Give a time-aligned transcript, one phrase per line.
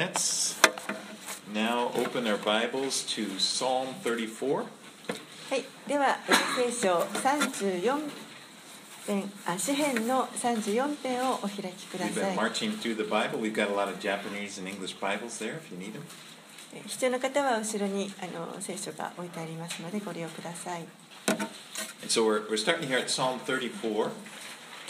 [0.00, 0.56] let's
[1.52, 4.64] now open our Bibles to Psalm 34.
[5.50, 6.16] はい、では
[6.56, 8.10] 聖書34
[9.06, 13.38] 編あ詩編の34編をお開きくだ We've さ been い marching through the Bible.
[13.38, 16.02] We've got a lot of Japanese and English Bibles there if you need them.
[16.74, 20.86] え必要な方は後ろにあの聖書が置いてありますのでご利用ください
[22.02, 24.10] And so we're, we're starting here at Psalm 34.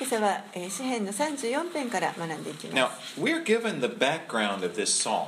[0.02, 5.28] 今朝はえー詩編の34編から学んでいき Now, ます we're given the background of this psalm.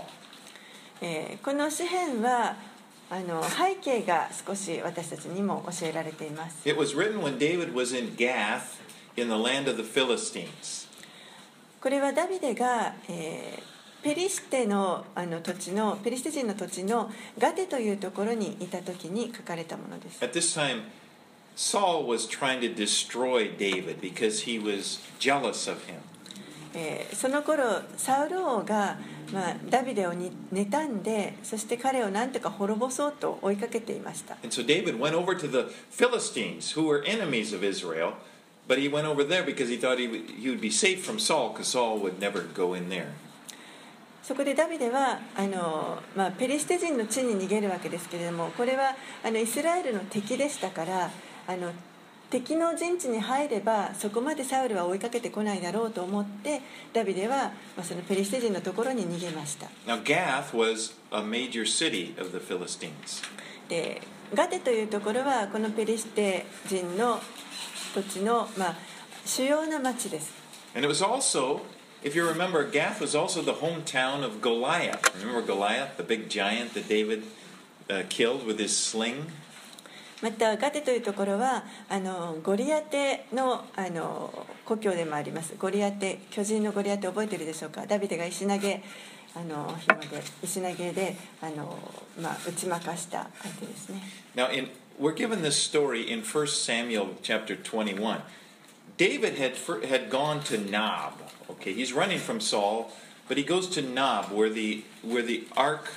[1.01, 2.55] えーこの詩編は
[3.11, 8.79] あの背景が少し私たちにも教えられています It was written when David was in Gath
[9.15, 10.87] in the land of the Philistines.
[11.79, 17.09] これはダビデが、えーペリシテのあの土地のペリシテ人の土地の
[17.39, 20.81] ガテというところにいた時に書かれたものです At this time,
[21.55, 23.55] Saul was trying to destroy
[27.13, 27.63] その頃
[27.97, 28.97] サウル王が、
[29.31, 34.35] まあ、ダビデをに妬んでそして彼をなんとか滅ぼそうと追いかけていました。
[44.23, 51.11] そこでダビデはあの、まあ、ペリシテ人の地に逃げるわけですけれどもこれはあのイスラエルの敵でしたから。
[51.47, 51.71] あの
[52.29, 63.23] 敵の陣地に入ればそこまでサウルは追いかけてこないだろうと思ってダビデは、まあ、そのペリシテ人のところに逃げました Now, Gath was a major city of the Philistines.
[63.69, 64.01] で
[64.33, 67.19] ガテというところはこのペリシテ人の
[67.93, 68.75] 土地の、まあ、
[69.25, 70.33] 主要な町です
[70.75, 71.61] And it was also,
[72.03, 75.13] if you remember, Gath was also the hometown of Goliath.
[75.23, 77.21] Remember Goliath, the big giant that David
[77.91, 79.27] uh, killed with his sling?
[80.23, 88.81] またガテというところはあのゴリアテのあの故郷でもありますゴリアテ巨人のゴリアテ覚えてるでしょうかダビデが石投げ
[89.35, 91.77] あの紐で石投げであの、
[92.21, 94.01] まあ、打ち負かした相手ですね
[94.33, 98.21] Now, in, we're given this story in 1 Samuel chapter 21.
[98.95, 101.13] David had, fir- had gone to Nob.
[101.49, 102.91] Okay, he's running from Saul,
[103.27, 105.89] but he goes to Nob, where the, where the ark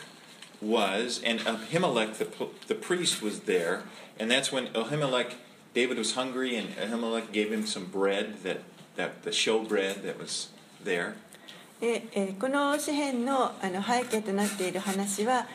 [0.61, 3.83] was, and Ahimelech, the, the priest, was there.
[4.19, 5.35] And that's when Ahimelech,
[5.75, 8.61] David was hungry, and Ahimelech gave him some bread, that,
[8.97, 10.49] that the show bread that was
[10.85, 11.17] there.
[11.81, 15.47] で、えーこの詩篇のあの背景となっている話は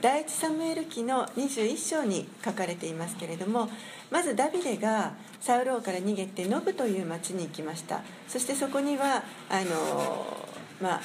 [0.00, 3.68] 第一サムエル記の21章に書かれていますけれども
[4.10, 10.46] まずダビデがサウル王から逃げてノブという町に行きましたそしてそこにはあの
[10.80, 11.00] まあ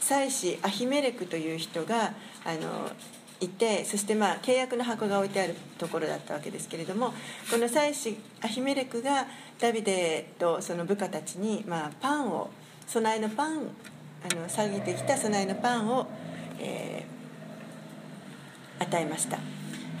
[0.00, 2.90] 祭司アヒメレクという人があの
[3.40, 7.14] いてそしてまあ契約の箱が置いてあるところだったわけですけれども
[7.50, 9.26] この祭司アヒメレクが
[9.58, 12.50] ダビデとその部下たちにまあパンを
[12.86, 13.68] 備えのパン
[14.22, 16.06] あの下げてきた備えのパンを、
[16.58, 17.20] えー
[18.80, 19.38] 与えました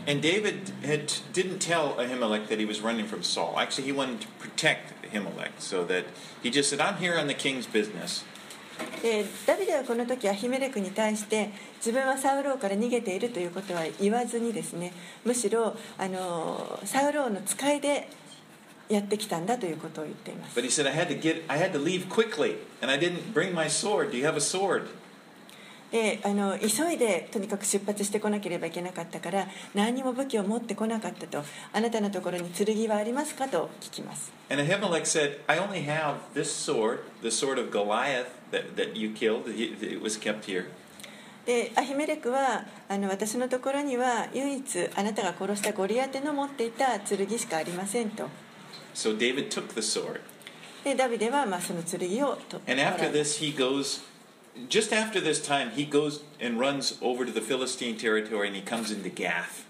[0.08, 3.58] And David had, didn't tell Ahimelech that he was running from Saul.
[3.58, 6.06] Actually, he wanted to protect Ahimelech, so that
[6.42, 8.24] he just said, I'm here on the king's business.
[9.02, 14.92] でダビデはこの時アヒメレクに対して自分はサウル王から逃げているということは言わずにですね
[15.24, 18.08] むしろあのサウル王の使いで
[18.88, 23.32] やってきたんだということを言っています But he said, I had to get, I had to leave quickly, and I didn't
[23.32, 24.10] bring my sword.
[24.10, 24.88] Do you have a sword?
[25.90, 31.42] であの急いでとにかく出発してこなければいけなかったから何も武器を持ってこなかったと
[31.72, 39.10] あなたのところに剣はありますかと聞きます And Ahimelech said, I only have this sword, the sword of Goliath that, that you
[39.10, 39.48] killed.
[39.48, 40.66] He- It was kept here.
[41.46, 48.28] でアヒメレクはあの私のところには唯一あなたが殺したゴリアテの持っていた剣しかありませんと
[48.94, 50.20] So David took the sword.
[50.84, 54.02] でダビデはまあその剣を取って And after う this, he goes,
[54.69, 58.61] just after this time, he goes and runs over to the Philistine territory and he
[58.61, 59.65] comes into Gath.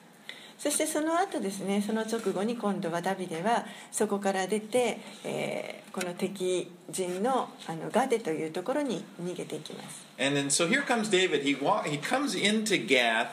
[0.58, 11.44] そしてその後ですねその直後に今度はダビデはそこから出て、えーこの敵陣のあのガデというところに逃げていきます And then, so here comes David.
[11.44, 13.28] He, wa- he comes into Gath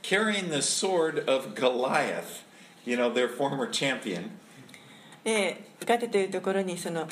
[0.00, 2.42] carrying the sword of Goliath,
[2.86, 4.30] you know, their former champion.
[5.24, 7.06] でガテというところにその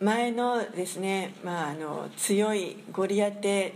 [0.00, 3.72] 前のですね、まあ、あの強いゴリアテ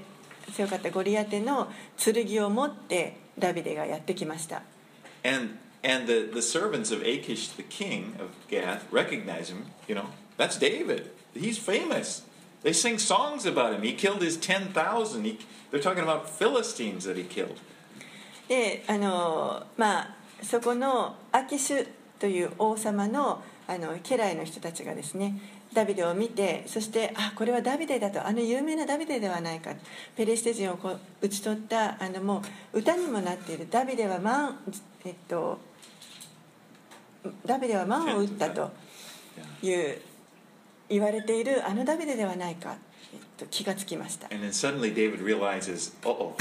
[0.55, 4.63] 強かったゴリアテの剣を持ってダビデがやってきました
[5.25, 9.67] And, and the, the servants of Achish, the king of Gath, recognize him.
[9.87, 10.07] You know,
[10.39, 11.11] that's David.
[11.35, 12.23] He's famous.
[12.63, 13.83] They sing songs about him.
[13.83, 15.25] He killed his 10,000.
[15.25, 15.39] He-
[15.71, 17.59] They're talking about Philistines that he killed.
[18.49, 21.89] であのまあそこのアキシュ
[22.19, 25.39] という王様のあの家来の人たちがですね
[25.73, 29.73] ダビデを見てそしてあこれはダビデだとあの有名なダビデではないか
[30.17, 33.69] ペレステ人をこう打ち取ったあのもう歌にもなっている。
[33.71, 34.59] ダビデは万
[35.05, 35.61] えっと
[37.47, 38.73] ダビデは万を打ったと
[39.63, 39.99] いう
[40.89, 42.77] 言われているあのダビデではないか、
[43.13, 44.27] えっと、気がつきました。
[44.35, 46.35] And then suddenly David realizes, uh oh,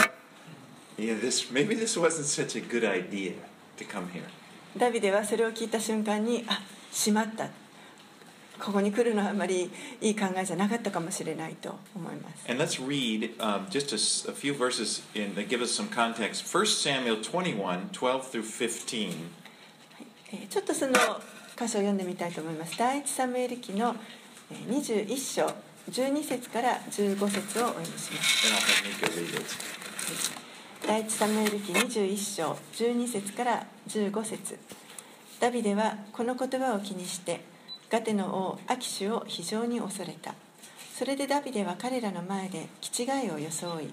[0.98, 3.34] yeah, this maybe this wasn't such a good idea
[3.78, 4.24] to come here.
[4.78, 6.62] ダビデはそれを聞いた瞬間にあ
[6.92, 7.50] しまった
[8.60, 9.70] ここに来るのはあまり
[10.02, 13.94] いい考えじゃなかったかもしれないと思います And let's read um, just
[14.28, 16.46] a, a few verses in, that give us some context.
[16.46, 19.14] 1 Samuel 21, 12 through 15.
[20.34, 23.96] えーちょっとその箇所を読んでみたいと思います第一サムエル記の
[24.52, 24.68] えー
[25.08, 25.54] 21章
[25.92, 29.80] 12節から15節をお読みします.
[30.88, 34.58] 第一サムエル記21章12節から15節
[35.40, 37.42] ダビデはこの言葉を気にして
[37.90, 40.36] ガテの王アキシュを非常に恐れた。
[40.96, 43.90] それでダビデは彼らの前で気違いを装い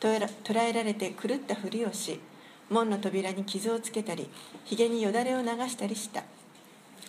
[0.00, 0.08] 捕
[0.54, 2.18] らえられて狂ったふりをし
[2.70, 4.28] 門の扉に傷をつけたり
[4.64, 6.24] ひげによだれを流したりした。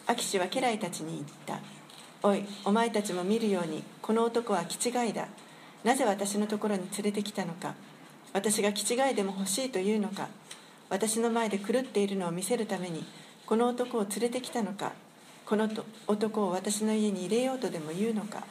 [0.06, 1.60] アキシュは家来たちに言った
[2.22, 5.28] 「おいお前たちも見るようにこの男は気違いだ。
[5.84, 7.74] なぜ私のところに連れてきたのか。
[8.34, 10.28] 私が気違いでも欲しいというのか。
[10.90, 13.06] 私の前で狂っているのを見せるために
[13.46, 14.94] この男を連れてきたのか。
[15.48, 15.70] この
[16.08, 18.44] 男を私の家に入れようとでも言うのか？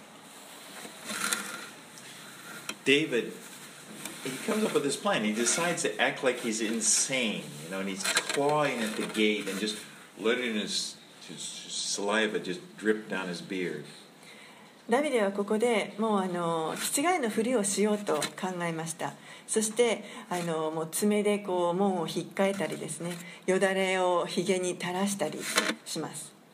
[14.89, 18.23] ダビデはここでもうあの父がいのふりをしようと考
[18.63, 19.13] えました。
[19.47, 23.13] そしてあのもう爪でこう門を引っかえたりですね
[23.47, 25.39] よだれをひげに垂らしたり
[25.85, 26.36] します。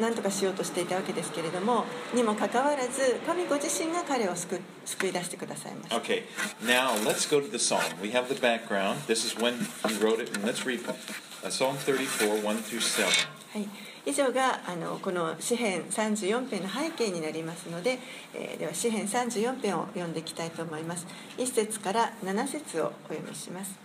[0.00, 1.84] 何とかしようとしていたわけですけれども
[2.14, 6.22] にもかかわらず神ご自身が彼を救救い出してくださいました Okay,
[6.64, 7.80] now let's go to the psalm.
[8.00, 9.00] We have the background.
[9.06, 9.54] This is when
[9.86, 13.04] he wrote it, and let's read uh, Psalm 34, 1 through 7.
[13.50, 13.68] はい、
[14.06, 17.98] 以上があのこの詩編34編の背景になりますので、
[18.34, 21.06] えーでは詩編34編を読んでいきたいと思います
[21.38, 23.78] 1節から7節をお読みします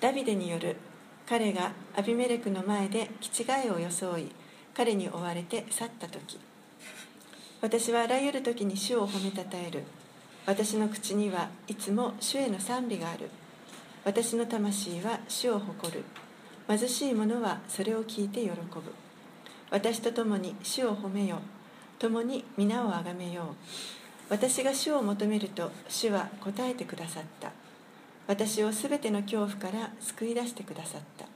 [0.00, 0.76] ダビデによる
[1.28, 4.32] 彼がアビメレクの前で気違いを装い
[4.74, 6.38] 彼に追われて去った時
[7.62, 9.84] 私はあらゆる時に主を褒めたたえる。
[10.46, 13.30] 私の口にはいつも主への賛美がある。
[14.04, 16.02] 私の魂は主を誇る。
[16.66, 18.56] 貧しい者はそれを聞いて喜ぶ。
[19.70, 21.38] 私と共に主を褒めよ
[22.00, 23.46] 共に皆をあがめよう。
[24.28, 27.52] 私が主を求めると主は答えてくださった。
[28.26, 31.26] 私をすべての恐怖から救い出してくださった。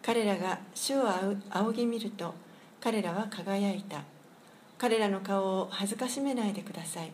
[0.00, 2.34] 彼らが主を仰仰ぎ見ると
[2.82, 4.02] 彼らは輝いた。
[4.76, 7.12] 彼らの顔を恥ずかしめないでください。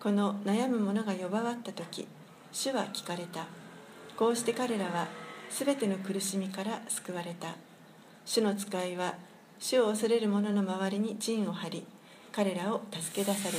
[0.00, 2.06] この悩む者が呼ばわった時
[2.50, 3.44] 主は聞かれた。
[4.16, 5.08] こうして彼らは
[5.50, 7.56] すべての苦しみから救われた。
[8.24, 9.16] 主の使いは
[9.58, 11.86] 主を恐れる者の周りに陣を張り
[12.32, 13.58] 彼らを助け出され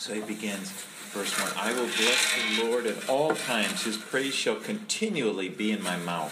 [0.00, 0.72] So he begins,
[1.14, 5.70] verse 1 I will bless the Lord at all times, his praise shall continually be
[5.70, 6.30] in my mouth.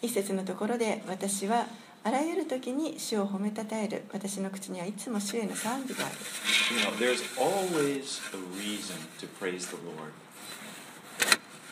[0.00, 1.66] 一節のところで私は
[2.04, 6.14] あらゆる時に主を褒めたえる私の口にはいつも主への賛美がある。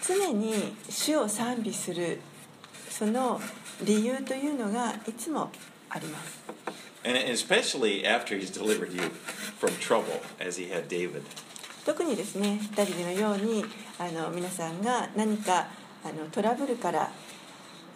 [0.06, 2.20] 常に主を賛美する
[2.88, 3.40] その
[3.82, 5.50] 理由というのがいつも
[5.90, 6.40] あります。
[7.04, 8.90] 特にで especially after he's delivered、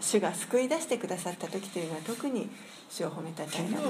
[0.00, 2.48] 主が救い出してくださった時というのは特に
[2.88, 3.84] 主を褒めたたえます。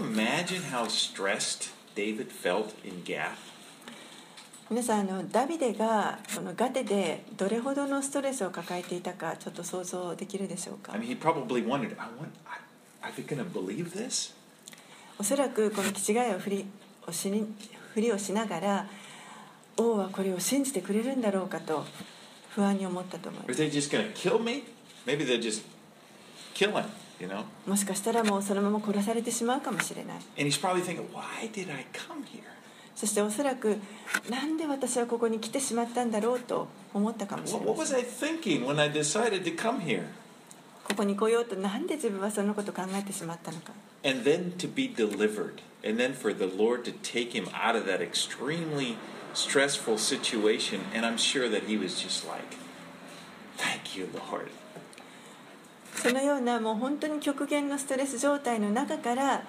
[4.68, 11.00] 皆さんあの、ダビデがこのガテでどれほどのストレスを抱えていたかちょっと想像できるでしょうか？I
[15.18, 16.64] おそらくこの気違いを振,
[17.94, 18.86] 振りをしながら
[19.76, 21.84] 王はこれを信じてくれるんだろうかと
[22.50, 23.60] 不安に思ったと思います。
[26.59, 26.85] kill him,
[27.19, 27.43] you know?
[27.67, 32.41] もしかしたらもうそのまま殺されてしまうかもしれない And he's probably thinking, why did I come here?
[32.95, 33.77] そしておそらく
[34.29, 40.03] なんで私はここに来てしまったんだろうと思ったかもしれ What, ま what せ was ん I thinking when I decided to come here?
[40.87, 43.73] ここに来ようとなんで自分はそのことを考えてしまったのか
[44.05, 45.61] And then to be delivered.
[45.83, 48.95] And then for the Lord to take him out of that extremely
[49.33, 50.81] stressful situation.
[50.95, 52.55] And I'm sure that he was just like,
[53.57, 54.49] Thank you, Lord.
[55.96, 59.42] そのようなもう本当に極限のストレス状態の中から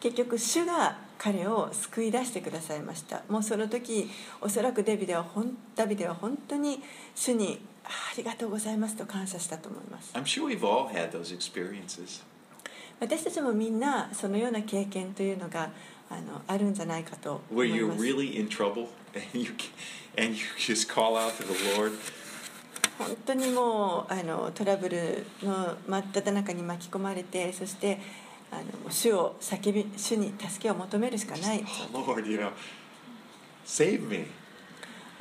[0.00, 6.82] 結局主が彼を救い出してくださいましたもうその時おそらくデビデはほんダビデは本当に
[7.14, 12.22] 主にあありがとうございますと感謝したと思います I'm sure we've all had those experiences.
[13.00, 15.70] 私たちもみんなそのような経験というのが
[16.10, 18.88] あのあるんじゃないかと思 Where い you're ます really in trouble?
[19.14, 19.54] And you,
[20.18, 21.92] and you just call out to the Lord?
[22.98, 27.98] 本当にもうあのトラブルの真っ只中に巻き込まれてそして
[28.52, 32.50] あの主を叫び主に助けを求めるしかない Oh, Lord, you know,
[33.66, 34.26] save me.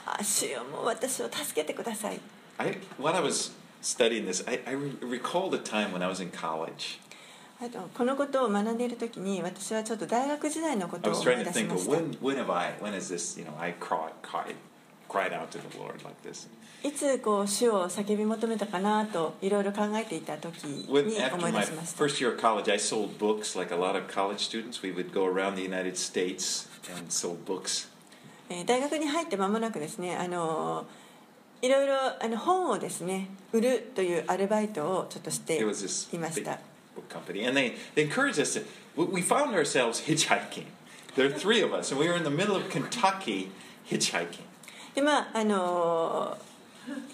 [0.06, 2.20] あ主よもう私を助けてください
[2.58, 3.52] I, when I was
[3.82, 7.00] studying this, I, I re- recalled a time when I was in college.
[7.62, 13.40] あとこのことを学んでいる時に私はちょっと大学時代のこ I とを was 思い trying to think when, when have I, when is this,
[13.40, 14.56] you know, I cried, cried,
[15.13, 16.49] cried out to the Lord like this.
[16.85, 20.55] いつこう主を叫び求めたかなといろいろ考えていた時
[20.89, 23.77] When, に after 思い my 出しました first year of college, I sold books like a
[23.77, 24.81] lot of college students.
[24.83, 27.89] We would go around the United States and sold books.
[28.51, 30.87] えー大学に入って間もなくですねあの
[31.61, 36.61] いろいろあの本をですね売るというアルバイトをちょっとして There was this いまし big た
[36.95, 38.65] book company, and they, they encouraged us to.
[38.97, 40.67] We we found ourselves hitchhiking.
[41.17, 43.51] There are three of us, and we were in the middle of Kentucky
[43.91, 44.47] hitchhiking.
[44.96, 46.38] でまああの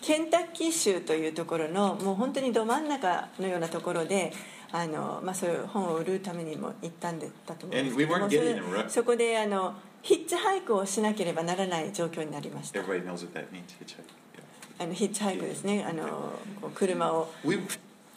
[0.02, 4.34] ケンタッキー州というところのもう本当にど真ん中のようなところで
[4.72, 12.72] あの、まあ、そういう本を売るためにも行ったんだと思うんですけどそこであのヒッチハイクをしなければならない状況になりまし
[14.78, 16.32] た.あのヒッチハイクですねあの
[16.74, 17.30] 車を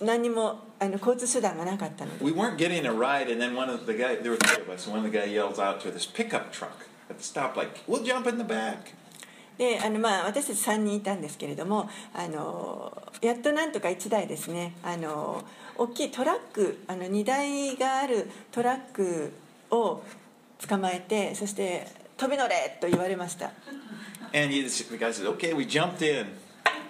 [0.00, 4.62] 何にもあの交通手段がなかったので we weren't getting a ride, and then one of the guy there were three
[4.62, 6.70] of us, and one of the guy yells out to this pickup truck
[7.10, 8.94] at the stop, like, "We'll jump in the back."
[9.58, 15.44] であのまあ私たち3人いたんですけれどもあのやっとなんとか1台ですねあの
[15.76, 19.32] 大きいトラックあの荷台があるトラック
[19.70, 20.02] を
[20.66, 23.52] 捕まえてそして飛び乗れと言われました
[24.34, 26.26] And he, the guy said, "Okay." We jumped in,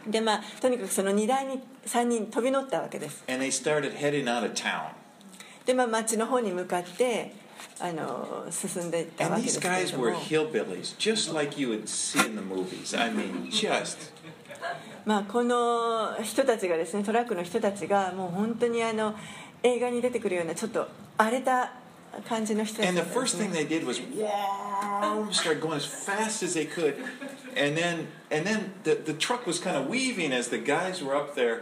[0.06, 4.90] でまあとにかくその荷台に3人飛び乗ったわけです and they started heading out of town.
[5.66, 7.34] でまあ町の方に向かって
[7.79, 12.41] あの進んでいったわ And けで these すけれ guys ども were hillbillies, just like you would see in the
[12.41, 12.97] movies.
[12.99, 13.97] I mean, just
[15.05, 19.15] まあ、この人たちがですねトラックの人たちがもう本当にあの
[19.63, 21.71] 映画に出てくるようなちょっと荒れた
[22.27, 25.85] 感じの人たち And だ the ったんで first す thing ね they did was wow, start going as
[25.85, 26.95] fast as they could,
[27.55, 31.15] and then and then the, the truck was kind of weaving as the guys were
[31.15, 31.61] up there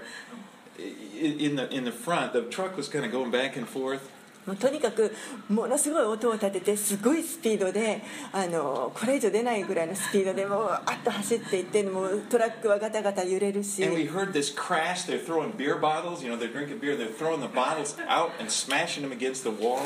[0.79, 0.81] i-
[1.21, 2.33] in the in the front.
[2.33, 4.09] The truck was kind of going back and forth,
[4.46, 5.14] もうとにかく
[5.48, 15.04] ものすごい音を立ててすごいスピードであのこれ以上出ないぐらいのスピードでもうあっと走っていってもうトラックはガタガタ揺れるし and we heard this crash.
[15.04, 16.22] They're throwing beer bottles.
[16.22, 16.96] You know, they're drinking beer.
[16.96, 19.80] They're throwing the bottles out and smashing them against the wall.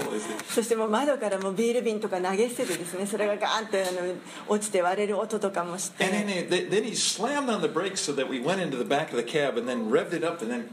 [0.48, 4.14] そしてもう窓からもうビール瓶とか投げ捨ててですねそれがガーンとあの
[4.48, 9.16] 落ちて割れる音とかもして and then he slammed on the brakes so that we went into the back of
[9.16, 10.68] the cab and then revved it up and then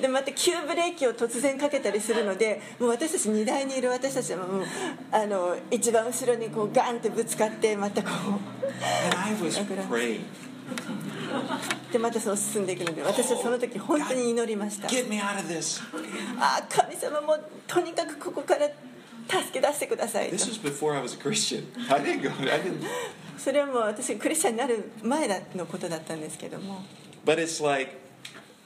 [0.00, 4.64] でまた急ブレーキを突然かけたりするのでもう私たち荷台にいる私たちはもう
[5.10, 8.12] あの一番後ろにこうガンってぶつかってまたこ.う
[11.92, 14.88] でまたそう進んでいくので私はその時本当に祈りました.
[16.40, 18.68] ああ神様もうとにかくここから
[19.28, 21.64] 助け出してくださいと This was before I was a Christian.
[21.92, 22.30] I didn't go.
[22.50, 22.82] I didn't.
[23.38, 26.82] それはもう私クリスチャンになる前のことだったんですけども
[27.25, 27.99] But it's like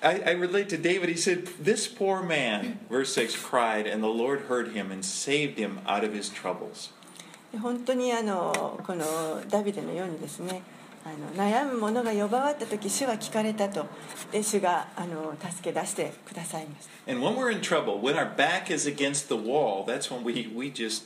[0.04, 1.10] I, I relate to David.
[1.10, 5.58] He said, "This poor man, verse six, cried, and the Lord heard him and saved
[5.58, 6.92] him out of his troubles."
[7.52, 9.06] で本当にあのこの
[9.50, 10.62] ダビデのようにですね
[11.04, 13.88] あの悩む者が呼ばわった時主は聞かれたと
[14.32, 20.50] で主があの助け出してくださいました And when we're in trouble, when our back is against the wall, that's when we
[20.56, 21.06] we just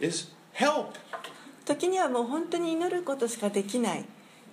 [0.00, 0.92] is help.
[1.64, 4.04] 時にはもう本当に祈ることしかできない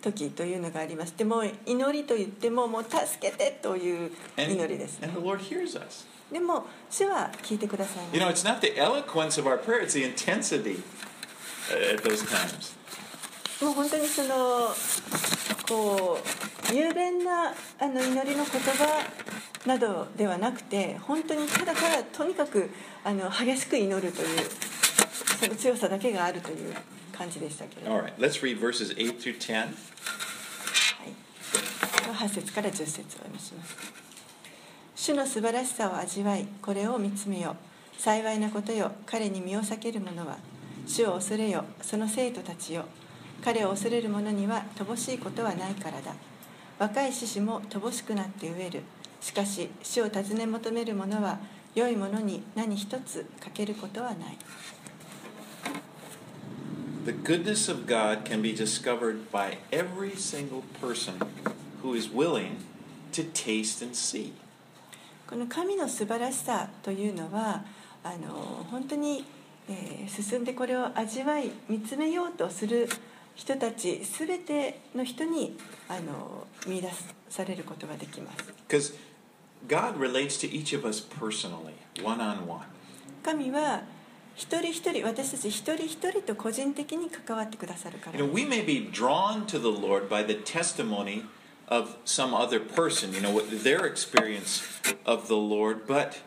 [0.02, 6.06] 時というのがありますでも祈りと言ってももう助けてという And, 祈りですね and the Lord hears us.
[6.32, 10.84] でも主は聞いてくださいま You す know, it's not the eloquence of our prayer, it's the intensity
[11.72, 12.76] uh, at those times.
[13.64, 14.76] もう本当にその
[15.68, 16.20] こ
[16.72, 19.08] う雄弁なあの祈りの言葉
[19.66, 22.70] などではなくて本当にただただとにかく
[23.04, 24.28] あの激しく祈るという
[25.36, 26.74] その強さだけがあるという
[27.12, 27.92] 感じでしたけれど。
[27.92, 29.56] も All right, let's read verses 8 through 10.
[29.58, 29.66] は
[31.04, 33.76] い、8節から10節をお読みします。
[34.96, 37.56] 主の素晴らしさを味わいこれを見つめよ。
[37.98, 38.92] 幸いなことよ。
[39.06, 40.38] 彼に身を避ける者は
[40.88, 41.66] 主を恐れよ。
[41.82, 42.86] その生徒たちよ。
[43.44, 46.16] 彼を恐れる者には乏しいことはないからだ。
[46.80, 48.84] 若い獅子も乏しくなって飢える。
[49.22, 51.40] しかし主を尋ね求める者は
[51.74, 54.38] 良いものに何一つ欠けることはない
[57.05, 61.15] The goodness of God can be discovered by every single person
[61.83, 62.59] who is willing
[63.13, 64.33] to taste and see.
[65.27, 67.65] この神の素晴らしさというのは
[68.03, 69.25] あの本当に、
[69.69, 72.89] えー進んでこれを味わい見つめようとする
[73.37, 75.57] 人たち全ての人に
[75.89, 76.91] あの見出
[77.29, 78.95] されることができます Because
[79.69, 82.63] God relates to each of us personally, one on one.
[83.23, 83.83] 神は
[84.36, 91.24] 一人一人私たち一人一人と個人的に関わってくださるから You know, we may be drawn to the Lord by the testimony
[91.68, 94.62] of some other person, you know, what their experience
[95.06, 96.22] of the Lord, but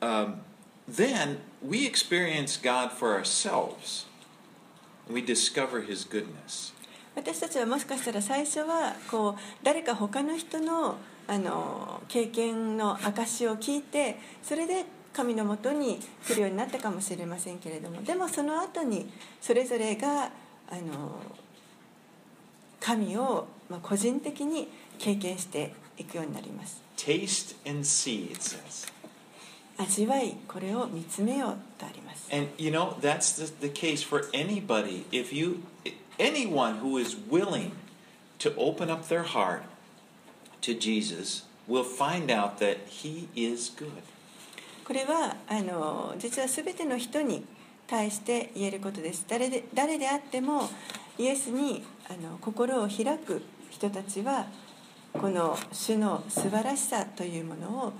[0.00, 0.42] um,
[0.86, 4.06] then we experience God for ourselves.
[5.08, 6.72] We discover His goodness.
[7.16, 19.08] 私たちはもしかしたら最初はこう誰か他の人のあの経験の証を聞いてそれで神のもとに来るようになったかもしれませんけれどもでもその後に
[19.40, 20.28] それぞれがあ
[20.76, 21.20] の
[22.80, 24.68] 神をまあ個人的に
[24.98, 28.92] 経験していくようになります Taste and see, it says.
[29.78, 35.04] 味わいこれを見つめようとあります And you know, that's the, the case for anybody.
[35.12, 35.62] If you,
[36.18, 37.72] anyone who is willing
[38.38, 39.62] to open up their heart
[40.62, 44.02] to Jesus will find out that He is good.
[44.86, 47.44] これはあの実は全ての人に
[47.86, 50.68] 対して言えることです誰で誰であっても
[51.18, 54.46] イエスにあの心を開く人たちは
[55.12, 57.92] この主の素晴らしさというものを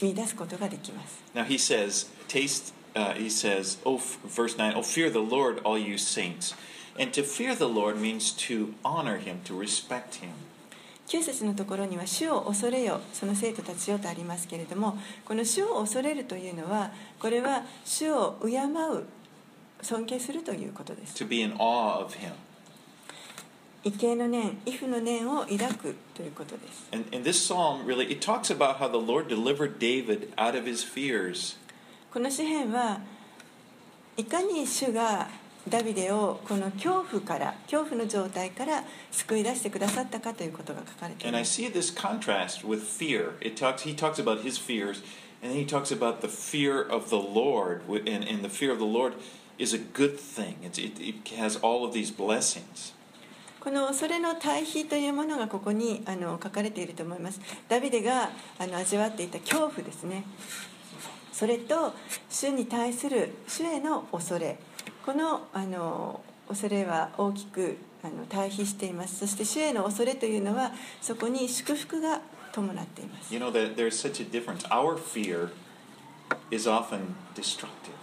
[0.00, 5.18] 見出すことができます Now he says, taste, uh, he says, oh, f- verse 9, oh, fear the
[5.20, 6.54] Lord, all you saints.
[6.98, 10.30] And to fear the Lord means to honor Him, to respect Him.
[11.06, 19.04] 9節のところには「主を恐れよその生徒たちよ」とありますけれどもこの「主を恐れる」というのはこれは主を敬う
[19.82, 22.32] 尊敬するということです to be in awe of him.
[23.84, 30.58] 畏敬の念畏怖の念を抱くということです And, and this psalm really it talks about how the Lord delivered David out
[30.58, 31.58] of his fears.
[32.10, 33.00] この詩篇は
[34.16, 35.28] いかに主が
[35.68, 43.32] ダビデをこの恐怖から恐怖の状態から救い出してくださったかということが書かれてい And I ます see this contrast with fear.
[43.40, 45.02] It talks he talks about his fears
[45.42, 48.78] and then he talks about the fear of the Lord and, and the fear of
[48.78, 49.14] the Lord
[49.58, 50.56] is a good thing.
[50.62, 52.92] It's, it, it has all of these blessings.
[53.60, 60.24] この恐れの対比というものがここにあの書かれていると思いますダビデがあの味わっていた恐怖ですね
[61.32, 61.94] それと
[62.28, 64.58] 主に対する主への恐れ
[65.04, 72.20] このあの恐れは大きくあの対比していますそして主への恐れというのはそこに祝福が
[72.52, 74.64] 伴っています You know that there's such a difference.
[74.70, 75.50] Our fear
[76.50, 77.94] is often destructive.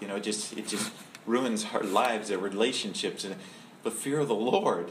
[0.00, 0.92] You know, it just it just
[1.26, 3.24] ruins our lives, our relationships.
[3.24, 3.36] And
[3.82, 4.90] but fear of the Lord,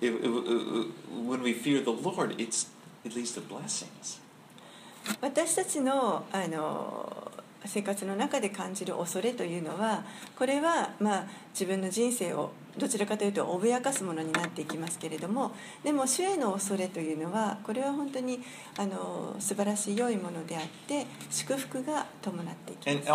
[0.00, 2.66] it, it- it- when we fear the Lord, it's
[3.04, 4.18] it leads to blessings.
[5.20, 7.29] 私たちのあの
[7.66, 10.04] 生活の中で感じる恐れというのは
[10.38, 18.40] これはまあ自分の人生をどちらかというと脅かすものになっていきますけれどもでも主への恐れというのはこれは本当に
[18.78, 23.08] あの素晴らしい良いものであって祝福が伴っていきます。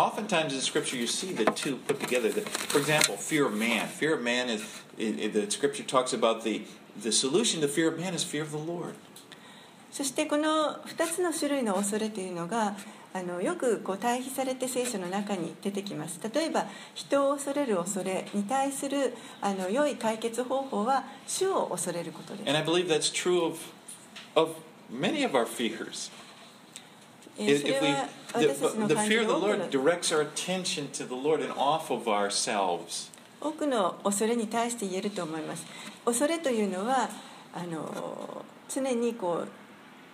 [9.90, 12.76] そしてこの2つの種類の恐れというのが
[13.12, 23.58] あのよくこう対比されて聖書の中に出てきます例えば人を恐れる恐れに対するあの良い解決方法は主を恐れることです And I believe that's true of
[24.34, 24.54] of
[24.90, 26.10] many of our fears.
[27.38, 29.70] えー If, それ if we, は the, 私たちの the fear る of the Lord の
[29.70, 33.10] directs our attention to the Lord and off of ourselves.
[33.40, 35.66] 多くの恐れに対して言えると思います
[36.04, 37.08] 恐れというのは
[37.54, 39.48] あの常にこう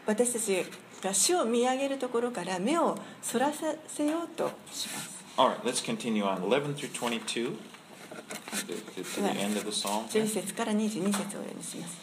[0.06, 0.64] 私たち
[1.02, 5.22] が主を見上げるところから目をそらさせようとします。
[5.36, 6.42] All right, let's continue on.
[6.42, 7.56] 11 through 22, to,
[8.94, 10.06] the end of the psalm.
[10.08, 11.98] 11節から22節をお読みします。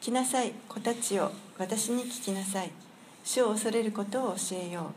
[0.00, 2.70] 来なさい子たちよ私に聞きなさい。
[3.24, 4.90] 主を恐れることを教えよ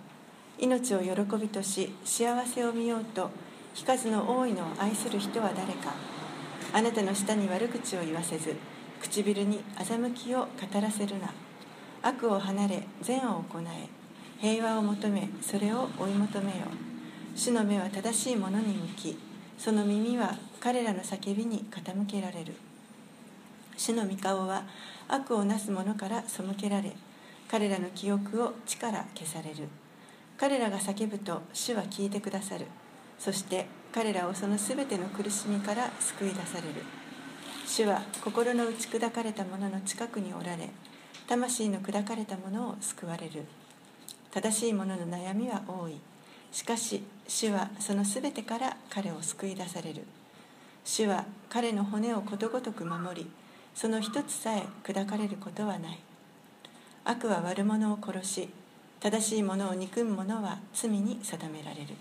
[0.60, 0.64] う。
[0.64, 3.30] 命を喜びとし幸せを見ようと
[3.76, 5.94] 日数の多いのを愛する人は誰か。
[6.74, 8.54] あなたの舌に悪口を言わせず
[9.02, 10.48] 唇に欺きを語
[10.82, 11.32] らせるな
[12.08, 13.90] 悪を離れ善を行え。
[14.40, 16.68] 平和を求めそれを追い求めよ
[17.36, 19.18] 主の目は正しいものに向き
[19.58, 22.54] その耳は彼らの叫びに傾けられる。
[23.76, 24.66] 主の御顔は
[25.08, 26.92] 悪をなす者から背けられ
[27.50, 29.68] 彼らの記憶を地から消される。
[30.38, 32.68] 彼らが叫ぶと主は聞いてくださる。
[33.18, 36.84] そして彼らをそのすべての苦しみから救い出される。
[37.66, 40.70] 主は心の打ち砕かれた者の近くにおられ
[41.28, 43.46] 魂の砕かれた者を救われる。
[44.32, 46.00] 正しい者のの悩みは多い。
[46.52, 50.04] しかし主はそのすべてから彼を救い出される。
[50.84, 53.30] 主は彼の骨をことごとく守り
[53.74, 56.00] その一つさえ砕かれることはない。
[57.04, 58.50] 悪は悪者を殺し
[59.00, 61.96] 正しい者を憎む者は罪に定められる。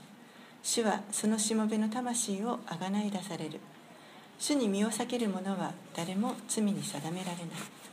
[0.63, 3.59] 主はそのしもべの魂をあがない出される。
[4.39, 7.84] 主に身を避ける者は誰も罪に定められない。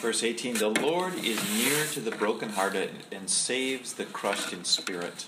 [0.00, 5.26] Verse 18 The Lord is near to the brokenhearted and saves the crushed in spirit.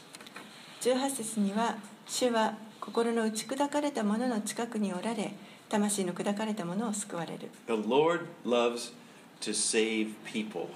[0.80, 5.32] 18節には主は心の打ち砕かれた者の近くにおられ
[5.68, 8.92] 魂の砕かれた者を救われる The Lord loves
[9.40, 10.68] to save people.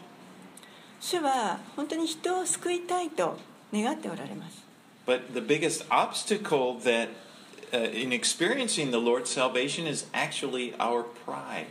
[1.00, 3.38] 主は本当に人を救いたいと
[3.72, 4.64] 願っておられます
[5.06, 7.09] But the biggest obstacle that
[7.72, 11.66] uh, in experiencing the Lord's salvation is actually our pride.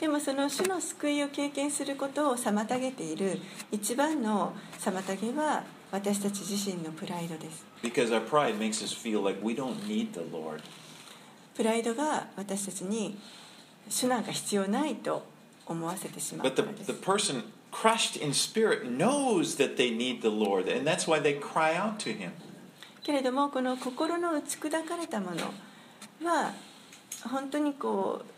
[0.00, 3.40] でもその主の救いを経験することを妨げている
[3.72, 7.66] 一番の妨げは私たち自身のプライドです。
[11.56, 13.18] プライドが私たちに
[13.88, 15.24] 主なんか必要ないと
[15.66, 16.50] 思わせてしまうで。
[23.02, 26.52] けれども、この心の打ち砕かれたものは
[27.24, 28.37] 本当にこう。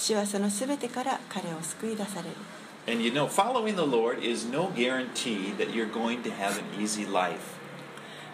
[0.00, 2.36] 主はその全てから彼を救い出される
[2.88, 6.64] And you know, following the Lord is no guarantee that you're going to have an
[6.82, 7.60] easy life.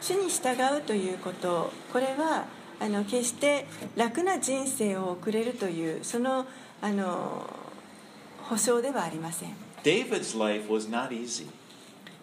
[0.01, 2.45] 主に従うということこれは
[2.79, 6.47] あの決して楽な人生を送れるというその
[6.81, 7.51] あの
[8.43, 11.47] 保証ではありません David's life was not easy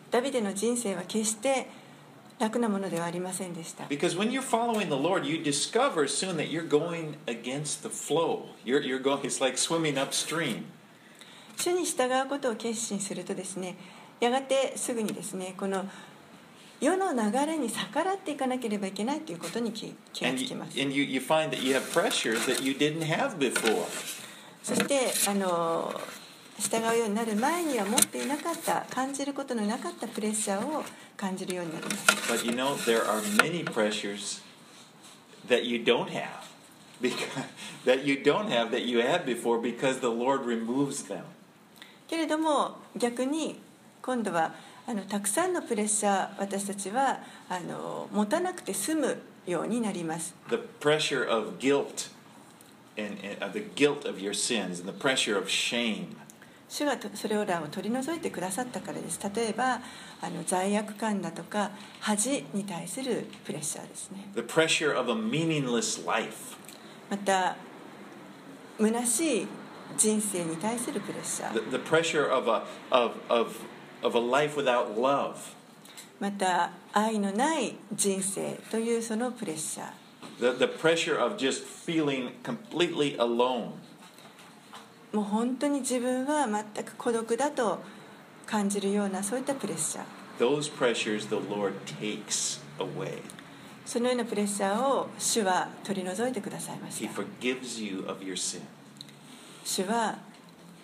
[0.09, 1.67] ダビデの人生は決して
[2.39, 8.47] 楽なものではありませんでした because when you're following the Lord, you discover soon that you're going against the flow.
[8.65, 10.63] You're, you're going, it's like swimming upstream.
[11.57, 13.75] 主に従うことを決心するとですね
[14.19, 15.85] やがてすぐにですねこの
[16.81, 23.85] 世の流れに逆らっていかなければいけないということに気気がつきます and you, you find that you have pressures that you didn't have before.
[24.63, 25.93] そしてあの
[26.59, 30.83] 従うようになる前には持っていなかった感じることのなかったプレッシャーを
[31.17, 34.41] 感じるようになります But you know, there are many pressures
[35.47, 36.43] that you don't have.
[37.01, 37.43] Because,
[37.85, 41.23] that you don't have that you had before because the Lord removes them.
[42.07, 43.59] けれども逆に
[44.01, 44.53] 今度は
[44.87, 52.09] あのたくさんのプレッシャー私たちはあの持たなくて済むようになります The pressure of guilt
[52.97, 56.15] and, and the guilt of your sins and the pressure of shame.
[56.73, 59.79] 主がとそれらを取り除いてくださったからです例えば
[60.21, 66.57] あの罪悪感だとか恥に対するプレッシャーですね The pressure of a meaningless life.
[67.11, 67.55] また
[68.79, 69.47] 虚しい
[69.95, 73.55] 人生に対するプレッシャー The, the pressure of a, of, of,
[74.01, 75.35] of a life without love.
[76.19, 83.73] また愛のない人生というそのプレッシャー The, the pressure of just feeling completely alone.
[85.13, 87.79] もう本当に自分は全く孤独だと
[88.47, 90.03] 感じるようなそういったプレッシャー
[90.39, 93.21] Those pressures the Lord takes away.
[93.85, 98.61] そのようなプレッシャーを主は取り除いてくださいま He した forgives you of your sin.
[99.63, 100.17] 主は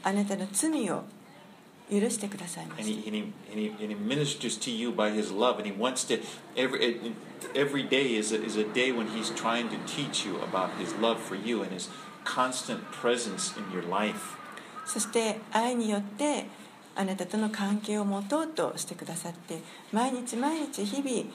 [0.03, 1.03] あなたの罪を
[1.91, 5.57] 許してくださいま And し he, and, he, and, he, and he ministers to you by his love.
[5.57, 6.21] And he wants to,
[6.55, 7.13] every,
[7.55, 10.93] every day is a, is a day when he's trying to teach you about his
[11.01, 11.89] love for you and his
[12.29, 14.37] constant presence in your life.
[14.85, 16.45] たそして愛によって
[16.95, 19.59] あなたとの関係を持とうとしてくださって
[19.91, 21.31] 毎日毎日日々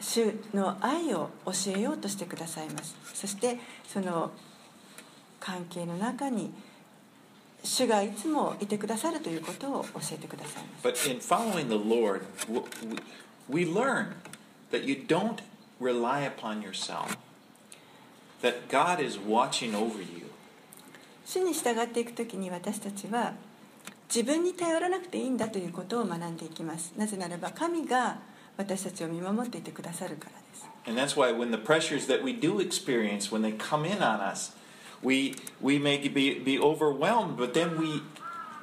[0.00, 2.96] 主の愛を教えようとしてくださいます。
[3.14, 4.30] そしてその
[5.38, 6.52] 関係の中に
[7.64, 11.08] 主がいつもいてくださるということを教えてくださいます。
[11.08, 12.22] But in following the Lord,
[13.48, 14.14] we learn
[14.72, 15.42] that you don't
[15.80, 17.16] rely upon yourself,
[18.41, 20.27] that God is watching over you.
[21.25, 23.33] 主に従っていく時に私たちは
[24.07, 28.19] 自分に頼らなくていいんだということを学んでいきますなぜならば神が
[28.55, 34.21] 私たちを見守っていてくださるからです And that's why when the pressures that we do experience, when they come in on
[34.21, 34.53] us,
[35.03, 38.01] we, we may be, be overwhelmed, but then we,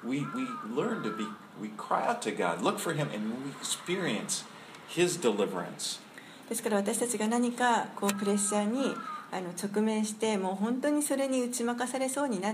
[0.03, 1.27] we, we learn to be,
[1.61, 4.45] we cry out to God, look for Him, and we experience
[4.89, 6.01] His deliverance.
[6.49, 8.95] ですから私たちが何かこうプレッシャーに
[9.32, 12.54] あの直面してもう本当にそれに打ち負かされそうにな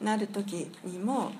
[0.00, 1.32] なる時にも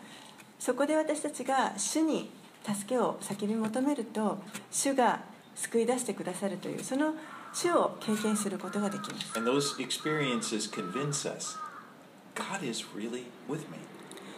[0.59, 2.31] そこで私たちが主に
[2.64, 4.38] 助けを叫び求めると
[4.71, 5.21] 主が
[5.55, 7.14] 救い出してくださるというその
[7.53, 11.57] 主を経験することができます And those experiences convince us
[12.35, 13.79] God is really with me.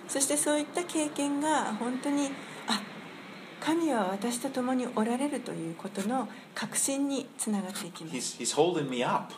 [0.09, 2.31] そしてそういった経験が本当に
[2.67, 2.81] あ
[3.61, 9.35] 神は私と共におられるということの確信につながっていきます He's, he's holding me up.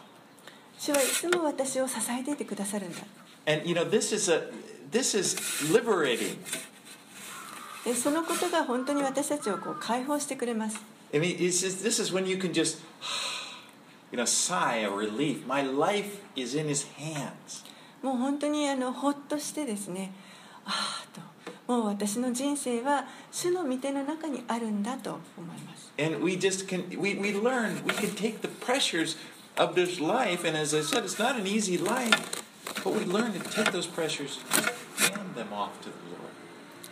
[0.85, 3.03] 主はいつも私を支えていてくださるんだ
[3.47, 4.51] And you know, this is a
[4.91, 5.37] this is
[5.73, 6.37] liberating.
[7.85, 10.81] でそのことが本当に私たちをこう解放してくれます
[11.15, 12.81] I mean, it's just, this is when you can just,
[14.11, 15.47] you know, sigh a relief.
[15.47, 17.65] My life is in His hands.
[18.03, 20.11] もう本当にあのほっとしてですね
[20.65, 29.17] ああともう私の人生は主の御手の中にあるんだと思います And we just can, we, we learn, we can take the pressures
[29.57, 30.45] of this life.
[30.45, 32.43] And as I said, it's not an easy life,
[32.85, 34.41] but we learn to take those pressures,
[34.99, 36.33] hand them off to the Lord.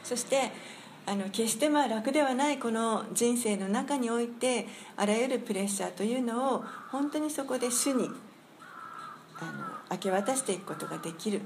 [0.04, 0.50] そして
[1.06, 8.10] あの決してまあ楽ではないこの人生の中においてあらゆるプレッシャーというのを本当にそこで主に
[9.40, 9.52] あの
[9.90, 11.40] 明け渡していくことができる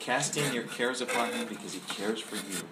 [0.00, 2.64] Casting your cares upon Him because He cares for you.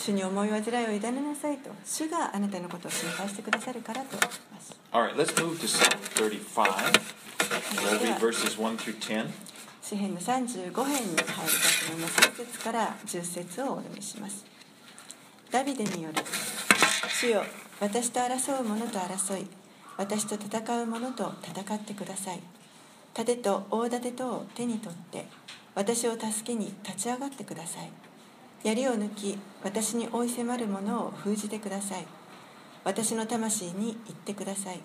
[0.00, 1.68] 主に思い煩いを委ねなさいと。
[1.84, 4.74] 主があなたのことを心配してくださるからと言います。
[4.92, 6.64] All right, let's move to Psalm 35.
[7.76, 9.26] We'll read verses 1 through 10.
[9.82, 14.46] 詩編の35編に入りたいと思います1節から10節をお読みします。
[15.50, 16.22] ダビデによる
[17.08, 17.42] 主よ
[17.80, 19.46] 私と争う者と争い
[19.98, 22.40] 私と戦う者と戦ってください。
[23.12, 25.26] 盾と大盾とを手に取って
[25.74, 27.90] 私を助けに立ち上がってください
[28.62, 32.06] 槍を抜き私に追い迫る者を封じてください。
[32.84, 34.80] 私の魂に言ってください。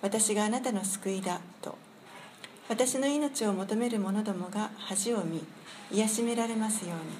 [0.00, 1.76] 私があなたの救いだと。
[2.66, 5.44] 私の命を求める者どもが恥を見
[5.92, 7.16] 癒しめられますように。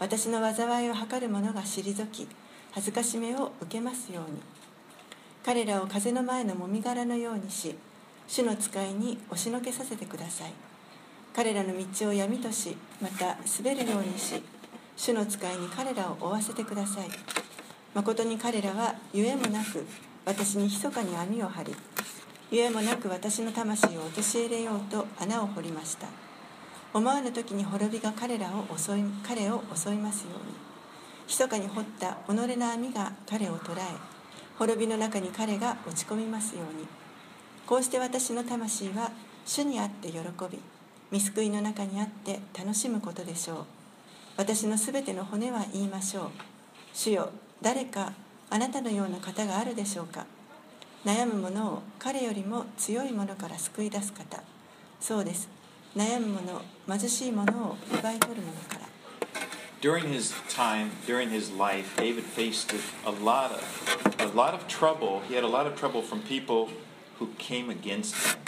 [0.00, 2.26] 私の災いを図る者が退き
[2.72, 4.40] 恥ずかしめを受けますように。
[5.44, 7.76] 彼らを風の前のもみ殻のようにし
[8.26, 10.52] 主の使いに押しのけさせてください。
[11.32, 14.42] 彼らの道を闇としまた滑るようにし
[15.00, 17.08] 主の使いに彼らを追わせてください。
[17.94, 19.86] 誠に彼らはゆえもなく
[20.26, 21.74] 私に密かに網を張り
[22.50, 26.06] ゆえもなく私の魂を陥れようと穴を掘りました。
[26.92, 30.52] 思わぬ時に滅びが彼らを襲い彼を襲いますように。
[31.26, 33.86] 密かに掘った己の網が彼を捕らえ
[34.58, 36.86] 滅びの中に彼が落ち込みますように。
[37.66, 39.12] こうして私の魂は
[39.46, 40.18] 主にあって喜
[40.50, 40.58] び
[41.10, 43.79] 見救いの中にあって楽しむことでしょう。
[44.40, 46.30] 私のすべての骨は言いましょう
[46.94, 47.28] 主よ
[47.60, 48.14] 誰か
[48.48, 50.24] あなたのような方があるでしょうか
[51.04, 54.42] 悩む者を彼よりも強い者から救い出す方
[54.98, 55.50] そうです
[55.94, 58.80] 悩む者貧しい者を奪い取る者から
[59.82, 62.74] During his time, during his life, David faced
[63.04, 63.60] a lot of
[64.20, 65.20] a lot of trouble.
[65.28, 66.68] He had a lot of trouble from people
[67.18, 68.38] who came against him.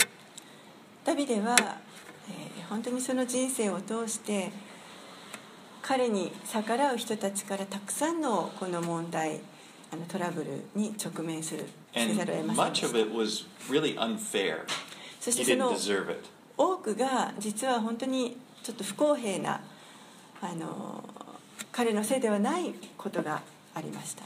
[1.04, 1.54] ダビデは、
[2.30, 4.50] えー本当にその人生を通して
[5.82, 9.40] 彼に逆らう人たちからたくさんのこの問題
[9.92, 12.64] あのトラブルに直面するせざるを得ません。
[15.20, 15.70] そしてその
[16.56, 19.60] 多くが実は本当にちょっと不公平な
[20.40, 21.04] あの
[21.70, 23.42] 彼のせいではないことが
[23.74, 24.24] ありました。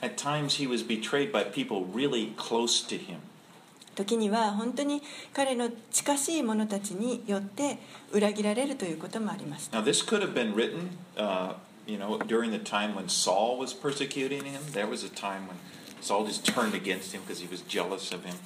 [3.97, 7.79] 時には本当に彼の近しい者たちによって
[8.13, 11.55] 裏切られるということもありました Now, this could have been written, uh,
[11.87, 14.61] you know, during the time when Saul was persecuting him.
[14.73, 15.57] There was a time when
[16.01, 18.37] Saul just turned against him because he was jealous of him.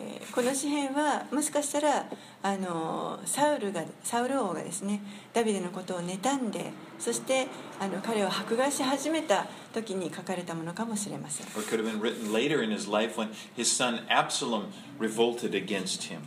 [0.00, 2.06] えーこの詩篇はもしかしたら
[2.42, 5.00] あのサウルがサウル王がですね
[5.32, 7.48] ダビデのことを妬んでそして
[7.80, 14.66] あの彼を迫害し始めた時に書かれたものかもしれません Or it could have been written later in his life when his son Absalom
[15.00, 16.20] revolted against him.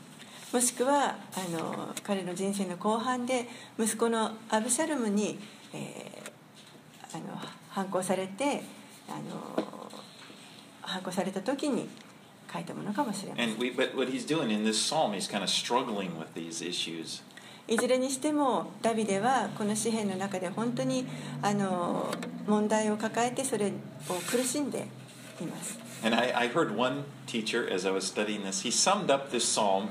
[0.51, 3.47] もしくはあの彼の人生の後半で
[3.79, 5.39] 息子のアブシャルムに、
[5.73, 6.31] えー
[7.13, 7.23] あの
[7.69, 8.63] 反抗されて
[9.09, 9.63] あの
[10.81, 11.89] 反抗された時に
[12.52, 16.64] 書いたものかもしれません And we, but what he's doing in this psalm, he's kind of struggling with these
[16.64, 17.22] issues.
[17.68, 21.04] いずれにしてもダビデはこの詩篇の中で本当に
[21.42, 22.14] あの
[22.46, 23.72] 問題を抱えてそれ
[24.08, 24.86] を苦しんで
[25.40, 29.44] います And I, I heard one teacher, as I was studying this, he summed up this
[29.44, 29.88] psalm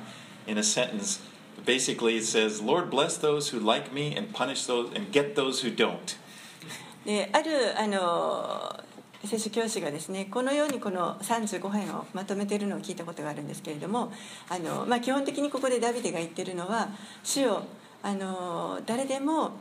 [0.48, 1.20] in a sentence.
[1.66, 5.62] Basically, it says, Lord, bless those who like me and punish those and get those
[5.62, 6.16] who don't.
[7.06, 8.84] であるあの
[9.25, 14.13] 聖書教師がですねこのようにこの35編をまとめているのを聞いたことがあるんですけれども
[14.49, 16.89] あの、まあ、基本的にここでダビデが言ってるのは
[17.23, 17.65] 「主よ
[18.03, 19.53] あの誰でも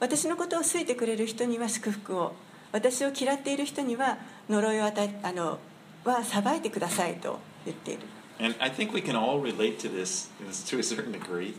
[0.00, 2.32] 私のことを好いてくれる人には祝福を
[2.72, 5.58] 私を嫌っている人には呪いを与えあの
[6.04, 8.00] は裁いてください」と言っている。
[8.38, 10.30] And I think we can all relate to this
[10.66, 11.54] to a certain degree.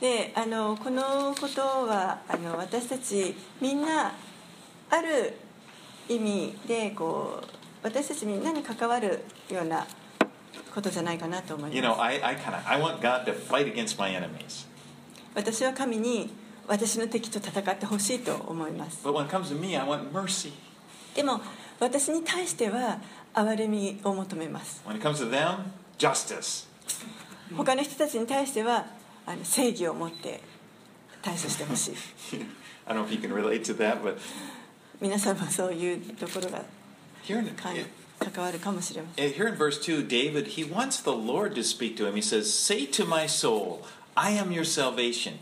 [0.00, 4.12] であのこのことはあの私たちみんな
[4.90, 5.34] ある
[6.08, 7.46] 意味でこう
[7.82, 9.86] 私たちみんなに関わるような
[10.74, 11.98] ことじゃないかなと思います。
[15.34, 16.30] 私は神に
[16.66, 19.04] 私の敵と戦ってほしいと思います。
[19.04, 19.10] で
[21.22, 21.40] も
[21.80, 22.98] 私に対しては
[23.34, 24.82] 憐れみを求めます。
[27.56, 28.86] 他の人たちに対しては
[29.26, 30.40] あの正義を持って
[31.22, 31.94] 対処してほしい。
[32.86, 34.18] I don't know if you can relate to that, but
[35.00, 36.62] 皆さんもそういうところが
[37.26, 37.44] 関
[38.18, 39.32] 関わるかもしれません。
[39.32, 42.14] Here in verse 2, David, he wants the Lord to speak to him.
[42.14, 43.82] He says, Say to my soul,
[44.14, 45.34] I am your salvation.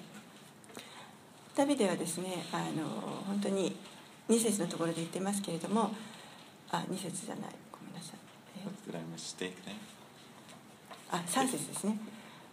[1.55, 2.89] ダビデはですねあの
[3.27, 3.77] 本当に
[4.29, 5.95] 2節のところで言ってますけれども
[6.71, 7.51] あ2節じゃない。
[7.71, 8.17] ごめんなさい。
[8.57, 9.75] え Did I mistake that?
[11.11, 11.99] あ3節ですね。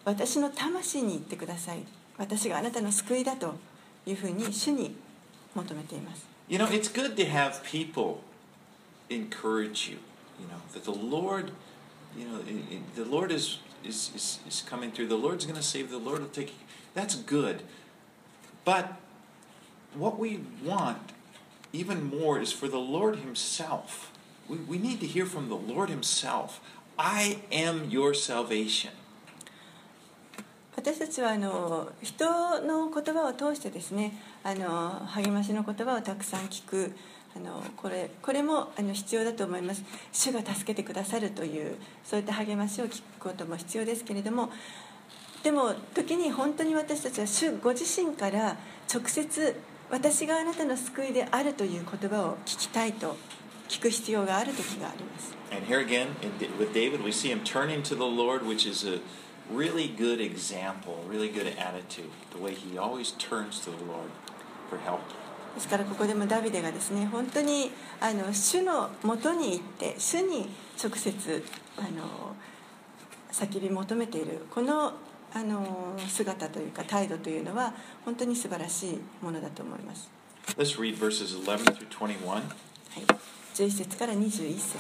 [0.04, 1.80] 私の魂に言ってください。
[2.20, 3.56] 私があなたの救いだと
[4.06, 4.94] いうふうに主に
[5.56, 8.24] 求めています You know, it's good to have people
[9.08, 10.00] encourage you.
[10.40, 11.52] You know that the Lord,
[12.18, 12.42] you know,
[12.96, 15.08] the Lord is is is, is coming through.
[15.08, 15.92] The Lord's going to save.
[15.92, 16.50] The Lord will take.
[16.50, 16.56] You.
[16.96, 17.62] That's good,
[18.66, 19.00] but
[19.94, 21.12] what we want
[21.72, 24.12] even more is for the Lord Himself.
[24.48, 26.60] We, we need to hear from the Lord Himself.
[26.98, 28.92] I am your salvation.
[30.80, 34.14] 私たちはあの人の言葉を通してですね
[34.46, 36.94] あの励ましの言葉をたくさん聞く
[37.36, 39.84] あのこれこれもあの必要だと思います。
[40.14, 44.52] 主が助けてくださるというそういった励ましを聞くことも必要ですけれども
[45.44, 48.56] でも時に本当に私たちは主ご自身から
[48.90, 49.60] 直接
[49.92, 53.18] 私があなたの救いであるという言葉を聞きたいと
[53.68, 55.36] 聞く必要がある時があります。
[55.52, 56.08] And here again,
[56.58, 59.02] with David, we see him turning to the Lord, which is a
[59.52, 62.12] really good example, really good attitude.
[62.32, 64.12] The way he always turns to the Lord
[64.70, 65.02] for help.
[65.56, 70.48] ですからここでもダビデがですね本当にあの主のもとに行って主に
[70.82, 71.44] 直接
[71.76, 72.36] あの
[73.32, 74.94] 叫び求めているこの
[75.34, 77.74] あの姿というか態度というのは
[78.06, 80.10] 本当に素晴らしいものだと思います、
[80.58, 82.28] Let's read verses 11 through 21.
[82.30, 82.44] はい、
[83.54, 84.78] 11節から21節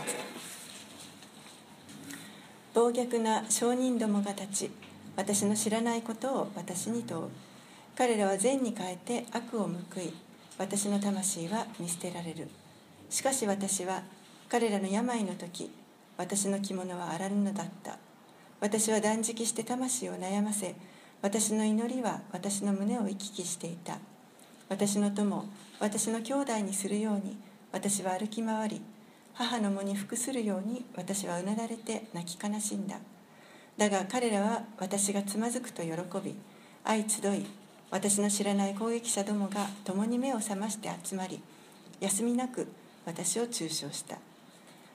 [2.73, 4.71] 暴虐な証人どもが立ち
[5.15, 7.27] 私の知らないことを私に問う。
[7.97, 10.13] 彼らは善に変えて悪を報い
[10.57, 12.47] 私の魂は見捨てられる。
[13.09, 14.03] しかし私は
[14.49, 15.71] 彼らの病の時
[16.17, 17.97] 私の着物は荒布だった。
[18.61, 20.75] 私は断食して魂を悩ませ
[21.21, 23.97] 私の祈りは私の胸を行き来していた。
[24.69, 25.45] 私の友
[25.79, 27.35] 私の兄弟にするように
[27.71, 28.81] 私は歩き回り
[29.39, 32.97] 母の喪に服するように私はうなだれて泣き悲しんだ。
[33.77, 36.35] だが彼らは私がつまずくと喜び
[36.83, 37.45] 相集い
[37.89, 41.41] 私の知らない攻撃者どもが共に目を覚まして集まり
[42.01, 42.67] 休みなく
[43.05, 44.17] 私を中傷した。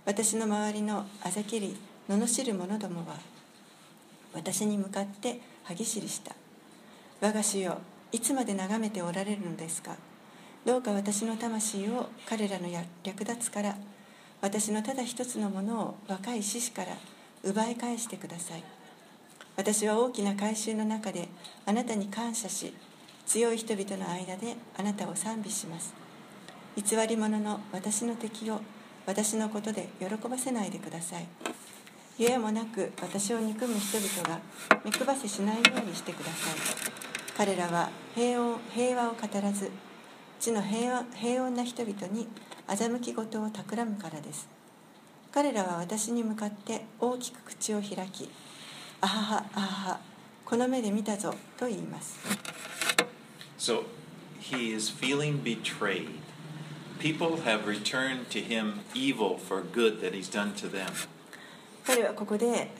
[0.04, 1.74] 私の周りのあざけり
[2.06, 3.16] 罵る者どもは
[4.34, 6.32] 私に向かって歯ぎしりした。
[7.22, 7.78] 我が主よ
[8.12, 9.96] いつまで眺めておられるのですか？
[10.66, 12.68] どうか私の魂を彼らの
[13.02, 13.74] 略奪から
[14.44, 16.98] 私のただ一つのものを若い獅子から
[17.42, 18.62] 奪い返してください。
[19.56, 21.28] 私は大きな改宗の中で
[21.64, 22.74] あなたに感謝し
[23.24, 25.94] 強い人々の間であなたを賛美します。
[26.76, 28.60] 偽り者の私の敵を
[29.06, 31.26] 私のことで喜ばせないでください。
[32.18, 34.42] ゆえもなく私を憎む人々が
[34.84, 36.54] 目配せしないようにしてください。
[37.34, 39.70] 彼らは平穏平和を語らず
[40.38, 42.28] 地の平和平穏な人々に
[42.68, 44.48] 欺き事を企むからです
[45.32, 48.28] 彼らは私に向かって大きく口を開き
[49.00, 50.00] あははあはは
[50.44, 52.18] この目で見たぞと言います
[53.58, 53.84] So
[54.40, 56.08] he is feeling betrayed.
[56.98, 60.86] People have returned to him evil for good that he's done to them.
[61.86, 62.70] 彼はここで、え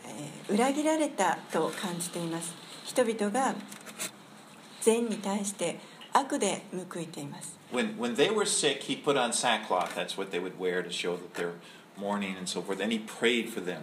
[0.51, 2.53] ー裏切られたと感じています
[2.85, 3.55] 人々が
[4.83, 5.79] 善に対して
[6.15, 9.95] 悪で報いています When, when they were sick, he put on sackcloth.
[9.97, 11.55] That's what they would wear to show that they're
[11.99, 12.81] mourning and so forth.
[12.81, 13.83] And he prayed for them.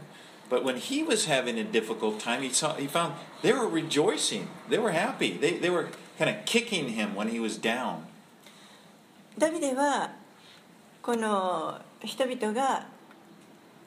[0.49, 4.47] But when he was having a difficult time, he, saw, he found they were rejoicing.
[4.69, 5.37] They were happy.
[5.37, 8.07] They, they were kind of kicking him when he was down.
[9.37, 10.11] ダビデは
[11.01, 12.85] この人々が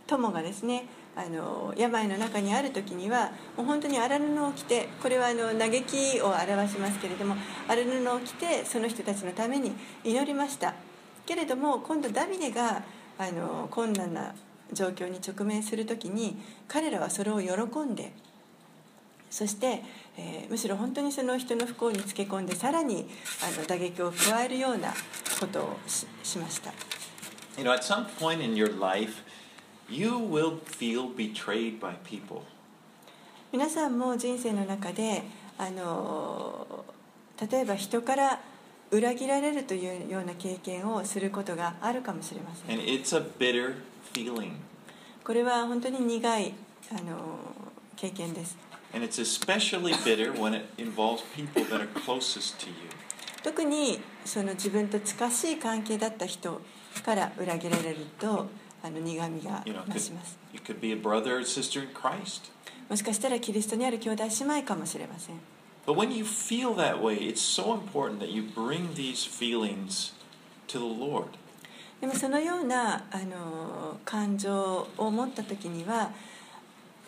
[0.07, 0.87] 友がですね
[1.17, 7.37] あの病の中にある時にはもう本当に荒布を着てこれはあの嘆きを表しますけれども
[7.69, 10.75] 荒布を着てその人たちのために祈りました。
[11.27, 12.83] けれども今度ダビデが
[13.19, 14.35] あの困難な
[14.73, 16.37] 状況に直面する時に
[16.69, 18.13] 彼らはそれを喜んで
[19.31, 19.83] そして、
[20.17, 23.09] えーむしろ本当にその人の不幸につけ込んでさらに
[23.43, 24.93] あの打撃を加えるような
[25.41, 26.73] ことをししました。
[27.59, 29.25] You know, at some point in your life,
[29.89, 32.43] You will feel betrayed by people.
[33.53, 35.23] 皆さんも人生の中で
[35.59, 36.85] あの
[37.51, 38.41] 例えば人から
[38.91, 42.79] 裏切られるというような経験をすることがあるかもしれません。
[45.25, 46.55] これは本当に苦い
[46.91, 47.39] あの
[47.97, 48.57] 経験です。
[53.43, 56.61] 特にその自分と近しい関係だった人
[57.05, 58.49] から裏切られると。
[58.85, 62.51] あの苦みが You 増します it could be a brother or sister in Christ.
[62.91, 65.37] もしかしたらキリストにある兄弟姉妹かもしれません
[65.87, 70.13] But when you feel that way, it's so important that you bring these feelings
[70.69, 71.29] to the Lord.
[72.01, 76.11] でもそのようなあの感情を持った時には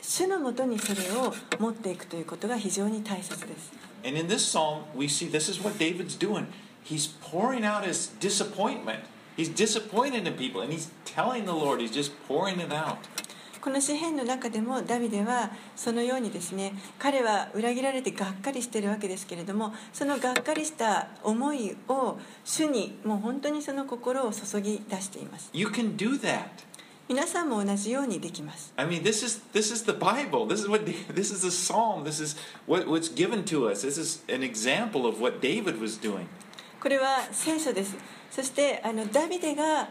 [0.00, 3.72] 主のもとにそれを持っていくということが非常に大切です
[4.06, 6.46] And in this psalm, we see this is what David's doing.
[6.84, 9.00] He's pouring out his disappointment.
[9.37, 12.97] He's disappointed in people, and he's telling the Lord, he's just pouring it out.
[13.61, 26.45] この詩篇の中でもダビデはそのようにですね彼は裏切られてがっかりしているわけですけれどもそのがっかりした思いを主にもう本当にその心を注ぎ出しています You can do that.
[27.07, 30.47] 皆さんも同じようにできます I mean, this is this is the Bible.
[30.47, 30.83] This is what
[31.13, 32.03] this is the Psalm.
[32.03, 32.35] This is
[32.65, 33.83] what, what's given to us.
[33.83, 36.27] This is an example of what David was doing.
[36.86, 37.96] これは聖書です
[38.30, 39.88] そしてあのダビデが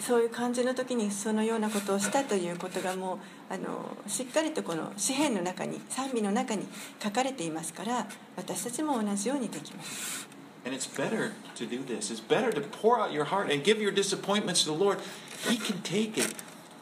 [0.00, 3.18] そういう感じの時にそのようなことをしたということがも
[3.50, 6.66] うあのしっかりとこの詩篇の中に賛美の中に
[7.02, 10.26] 書かれていますから私たちも同じようにできます
[10.64, 12.10] And it's better to do this.
[12.10, 15.00] It's better to pour out your heart and give your disappointments to the Lord.
[15.46, 16.34] He can take it.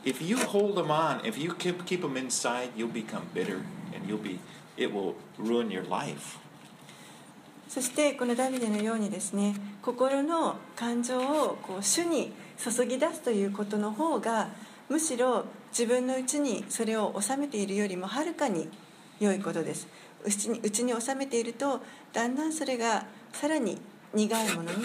[0.05, 3.63] If you hold them on, if you keep, keep them inside, you'll become bitter
[3.93, 4.39] and you'll be
[4.77, 6.39] it will ruin your life.
[7.75, 9.53] そしてこのダビデのようにですね
[9.83, 14.47] 心の感情をこう主に注ぎ出すということの方が
[14.89, 18.69] むしろ自分のうちにそれを収めているよりもはるかに
[19.19, 19.89] 良いことです
[20.25, 21.81] うちにうちに収めていると
[22.13, 23.81] だんだんそれがさらに
[24.15, 24.77] 苦いものに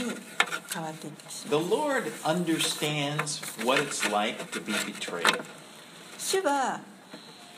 [0.74, 5.44] 変わっていってしまう The Lord understands what it's like to be betrayed.
[6.18, 6.82] 主は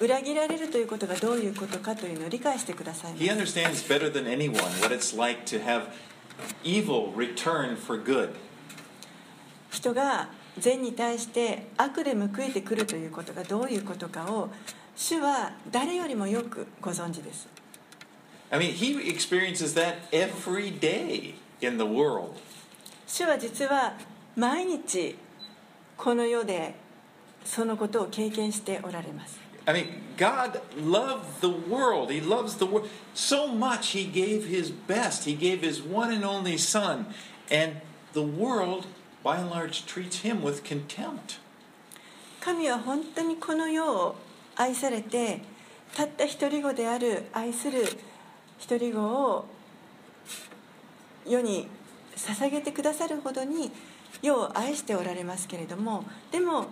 [0.02, 5.84] 裏切られるということがどういうことかというのを理解してください He understands better than anyone what it's like to have
[6.64, 8.32] evil return for good.
[9.70, 14.50] 人が善に対して悪で報いてくるということがどういうことかを
[14.96, 17.48] 主は誰よりもよくご存知です
[18.50, 22.34] I mean, he experiences that every day in the world.
[23.08, 23.94] 主は実は
[24.36, 25.16] 毎日
[25.96, 26.74] この世で
[27.46, 29.41] そのことを経験しておられます
[29.72, 32.12] I mean, God loved the world.
[32.12, 35.24] He loves the world so much, He gave His best.
[35.24, 37.06] He gave His one and only Son.
[37.50, 37.78] And
[38.12, 38.86] the world,
[39.24, 41.40] by and large, treats Him with contempt.
[42.42, 44.16] 神は本当にこの世を
[44.58, 45.42] 愛されて
[45.96, 47.84] たった一人子である愛する
[48.58, 49.46] 一人子を
[51.26, 51.70] 世に
[52.18, 53.72] 捧げてくださるほどに
[54.22, 56.66] 世を愛しておられますけれどもでも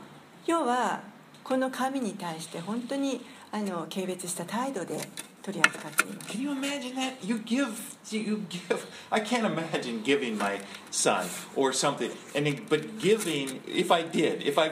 [0.48, 1.04] 世は
[1.49, 3.21] この神に対して本当に
[3.53, 4.99] あの軽蔑した態度で
[5.43, 7.15] 取り扱っています Can you imagine that?
[7.23, 7.73] You give,
[8.11, 8.79] you give.
[9.11, 10.59] I can't imagine giving my
[10.91, 12.11] son or something.
[12.35, 14.71] And it- but giving, if I did, if I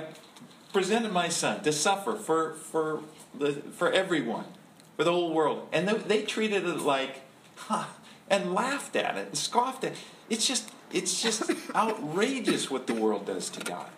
[0.73, 3.01] presented my son to suffer for for
[3.39, 4.45] the for everyone,
[4.97, 7.21] for the whole world, and they, they treated it like,
[7.69, 7.85] huh,
[8.31, 9.93] and laughed at it, and scoffed at.
[9.93, 9.99] it.
[10.31, 13.89] It's just, it's just outrageous what the world does to God.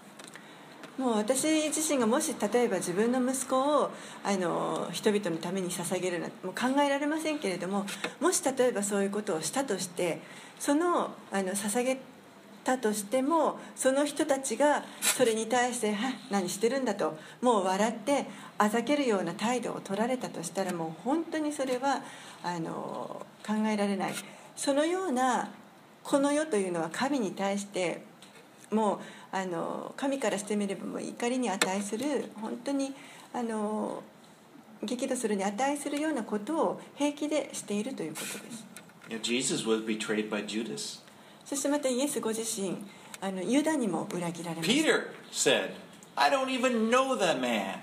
[0.99, 3.89] もう私自身がもし例えば自分の息子を
[4.21, 7.85] あの人々のために捧げるなんてもう考えられませんけれども
[8.19, 10.19] もし例えばそういうことをしたとして
[10.59, 12.01] そのあの捧げ
[12.65, 18.25] たとしてもその人たちがそれに対しては「何してるんだ」ともう笑って
[18.57, 22.01] あざけるような態度を取られたとしたらもう本当にそれは
[22.43, 24.13] あの考えられない。
[24.57, 25.49] そのような
[26.03, 28.03] この世というのは神に対して
[28.71, 28.99] もう
[29.31, 32.93] あの神からしてみればもう怒りに値する本当に
[33.33, 34.01] あの
[34.83, 38.65] 激怒するに値するようなことを平気でしているということです
[39.23, 41.01] Jesus was betrayed by Judas.
[41.45, 42.77] そしてまたイエスご自身
[43.21, 45.71] あのユダにも裏切られました Peter said,
[46.15, 47.79] "I don't even know that man."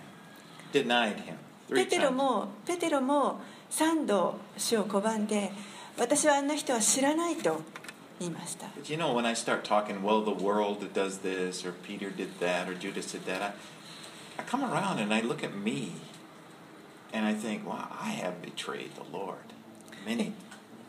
[0.72, 1.34] Denied him
[1.74, 3.40] ペテロ.もペテロも
[3.70, 5.51] 3度主を拒んで
[5.99, 7.61] 私はあんな人は知らないと
[8.20, 12.38] 言いました But you know, when I start talking, well, the world does this, or Peter did
[12.40, 13.52] that, or Judas did that, I,
[14.38, 15.92] I come around and I look at me
[17.12, 19.36] and I think, wow, I have betrayed the Lord
[20.06, 20.32] many,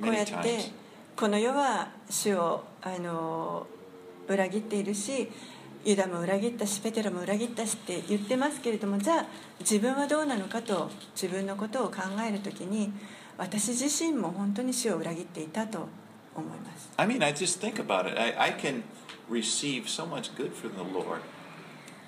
[0.02, 0.72] こうや many って times.
[1.16, 3.66] この世は主をあの
[4.28, 5.30] 裏切っているし
[5.84, 9.26] ユダも裏切ったしペテロも裏切ったしって言ってますけれどもじゃあ
[9.62, 12.92] 自分はどうなのかと自分のことを考えるときに
[13.38, 15.88] 私自身も本当に主を裏切っていたと
[16.37, 18.19] 思います I mean, I just think about it.
[18.19, 18.83] I, I can
[19.29, 21.21] receive so much good from the Lord,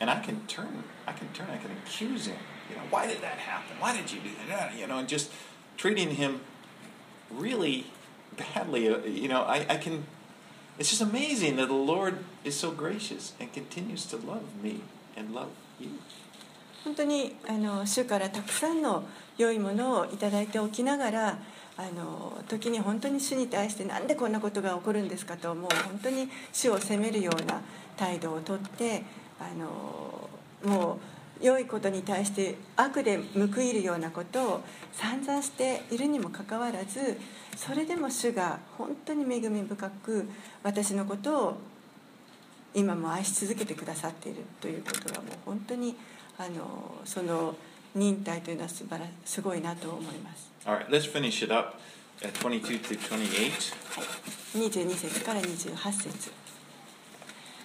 [0.01, 2.37] and I can turn, I can turn, I can accuse him.
[2.71, 3.77] You know, why did that happen?
[3.81, 4.75] Why did you do that?
[4.79, 5.31] You know, and just
[5.77, 6.41] treating him
[7.31, 7.87] really
[8.37, 8.89] badly.
[8.89, 10.05] Uh, You know, I, I can.
[10.79, 14.81] It's just amazing that the Lord is so gracious and continues to love me
[15.17, 15.91] and love you.
[16.85, 19.05] 本当にあの主からたくさんの
[19.39, 21.39] 良いものをいただいておきながら
[21.80, 27.62] あの時に本当に主に対してなんでこんなことが起こるんですかともう本当に主を責めるような
[27.96, 29.04] 態度をとって
[29.40, 30.30] あの
[30.70, 31.00] も
[31.42, 34.62] う良いことに対して悪で報いるようなことを
[34.92, 37.18] 散々しているにもかかわらず
[37.56, 40.28] それでも主が本当に恵み深く
[40.64, 41.58] 私のことを
[42.74, 45.96] 今も愛し続けてくださっているということはもう本当に
[46.38, 47.56] あのその
[47.96, 50.52] 忍耐というのは素晴らすごいなと思います。
[50.66, 51.76] All right, let's finish it up
[52.22, 53.74] at 22 through 28.
[54.56, 56.32] 22節から28節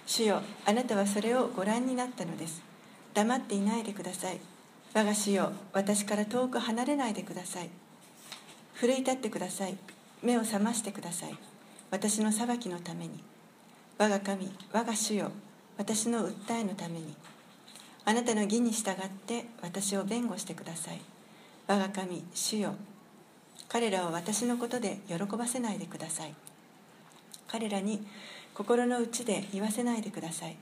[0.07, 2.63] 主よあなたはそれをご覧になったのです。
[3.15, 4.41] 黙っていないでください。
[4.93, 7.71] 我が主よ私から遠く離れないでください。
[8.75, 9.77] 奮い立ってください。
[10.23, 11.37] 目を覚ましてください。
[11.91, 13.23] 私の裁きのために。
[13.97, 15.31] 我が神我が主よ
[15.79, 17.15] 私の訴えのために
[18.07, 18.95] あなたの義に従っ
[19.27, 21.01] て私を弁護してください。
[21.67, 22.75] 我が神主よ。
[23.69, 26.35] 彼らを私のことで喜ばせないでください。
[27.49, 28.07] 彼らに
[28.53, 30.57] 心の内で言わせないでください。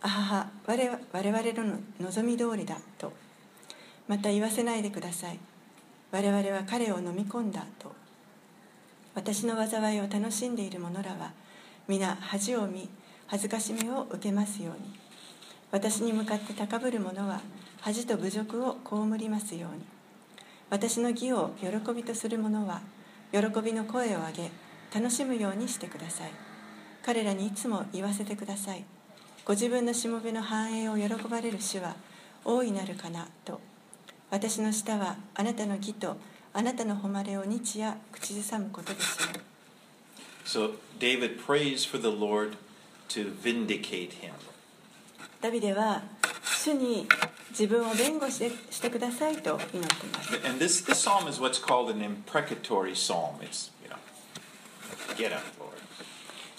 [0.00, 0.50] あはは
[1.12, 3.12] 我々の望み通りだと。
[4.06, 5.38] また言わせないでください。
[6.12, 7.92] 我々は彼を飲み込んだと。
[9.14, 11.32] 私の災いを楽しんでいる者らは
[11.88, 12.88] 皆恥を見
[13.26, 14.99] 恥ずかしみを受けますように。
[15.72, 17.40] 私に向かって高ぶる者は
[17.80, 19.84] 恥と侮辱を被りますように。
[20.68, 22.82] 私の義を喜びとする者は
[23.32, 24.50] 喜びの声を上げ
[24.94, 26.30] 楽しむようにしてください。
[27.02, 28.84] 彼らにいつも言わせてください。
[29.44, 31.96] ご自分のしもべの繁栄を喜ばれる主は
[32.44, 33.60] 大いなるかなと。
[34.30, 36.16] 私の舌はあなたの義と
[36.52, 42.56] あなたの誉れを日夜口ずさむことでしょう So David prays for the Lord
[43.10, 44.49] to vindicate him.
[45.40, 46.02] ダビデは
[46.44, 47.06] 主に
[47.50, 53.36] 自分を弁護してしてくださいと祈っています And this, this psalm is what's called an imprecatory psalm.
[53.40, 53.96] It's, you know,
[55.16, 55.70] get up, Lord.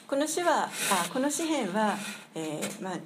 [0.08, 0.70] この詩はあ
[1.14, 1.96] この詩篇は、
[2.36, 2.98] えーまあ、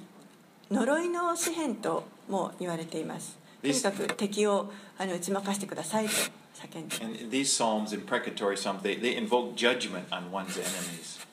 [0.70, 11.24] 呪いの詩篇とも言われていますとにかく敵をあの打ち負かしてくださいと叫んで And these psalms, imprecatory psalms, they, they invoke judgment on one's enemies.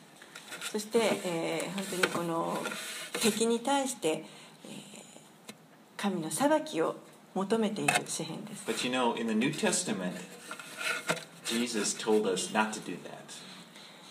[0.71, 2.57] そして、えー本当にこの
[3.21, 4.23] 敵に対して、えー
[5.95, 6.97] 神の裁きを
[7.33, 10.11] 求めている詩篇です But you know, in the New Testament,
[11.45, 13.13] Jesus told us not to do that.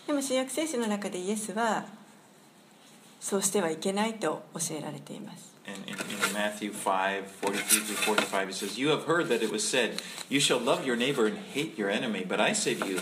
[0.07, 1.85] でも新約聖書の中でイエスは
[3.21, 9.49] そうしてはいけないと教えられています And in, in Matthew 5, 43 through 45, it says, You have heard that it
[9.49, 12.25] was said, You shall love your neighbor and hate your enemy.
[12.27, 13.01] But I say to you,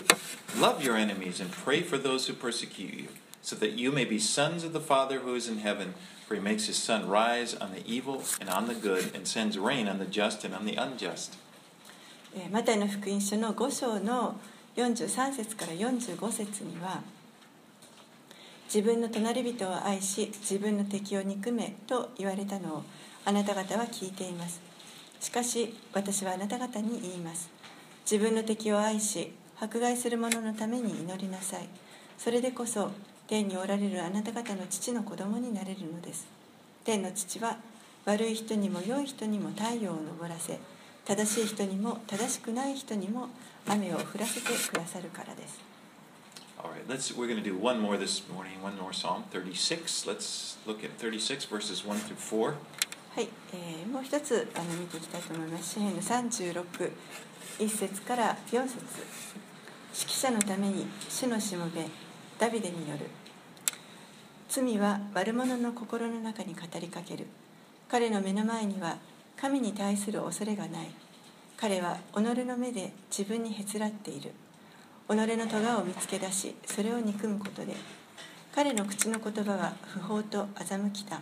[0.60, 3.08] love your enemies and pray for those who persecute you,
[3.42, 5.94] so that you may be sons of the Father who is in heaven.
[6.28, 9.58] For he makes his sun rise on the evil and on the good, and sends
[9.58, 11.38] rain on the just and on the unjust.
[12.34, 14.40] えマタイの福音書の5章の
[14.78, 17.02] 43節から45節には
[18.74, 22.84] 自分の隣人を愛し自分の敵を憎めと言われたのを
[23.26, 24.62] あなた方は聞いています
[25.20, 27.50] しかし私はあなた方に言います
[28.10, 31.68] 自分の敵を愛し迫害する者のために祈りなさい
[32.18, 32.92] それでこそ
[33.32, 36.28] 天におられるあなた方の父の子供になれるのです
[36.84, 37.56] 天の父は
[38.04, 40.60] 悪い人にも良い人にも太陽を昇らせ
[41.06, 43.30] 正しい人にも正しくない人にも
[43.66, 45.62] 雨を降らせてくださるからです
[46.62, 50.06] All right, let's, we're going to do one more this morning, one more Psalm, 36.
[50.06, 52.54] Let's look at 36, verses 1 through 4.
[53.16, 55.76] はい、えーもう一つあの見ていきたいと思います。
[55.76, 56.92] 詩篇の36、
[57.60, 58.76] 1節から4節
[59.98, 61.88] 指揮者のために主のしもべ、
[62.38, 63.08] ダビデによる。
[64.54, 67.26] 罪は悪者の心の中に語りかける。
[67.90, 68.98] 彼の目の前には
[69.40, 70.92] 神に対する恐れがない。
[71.56, 74.32] 彼は己の目で自分にへつらっている。
[75.08, 77.76] 己の咎を見つけ出し、それを憎むことで、
[78.54, 81.22] 彼の口の言葉は不法と欺きた。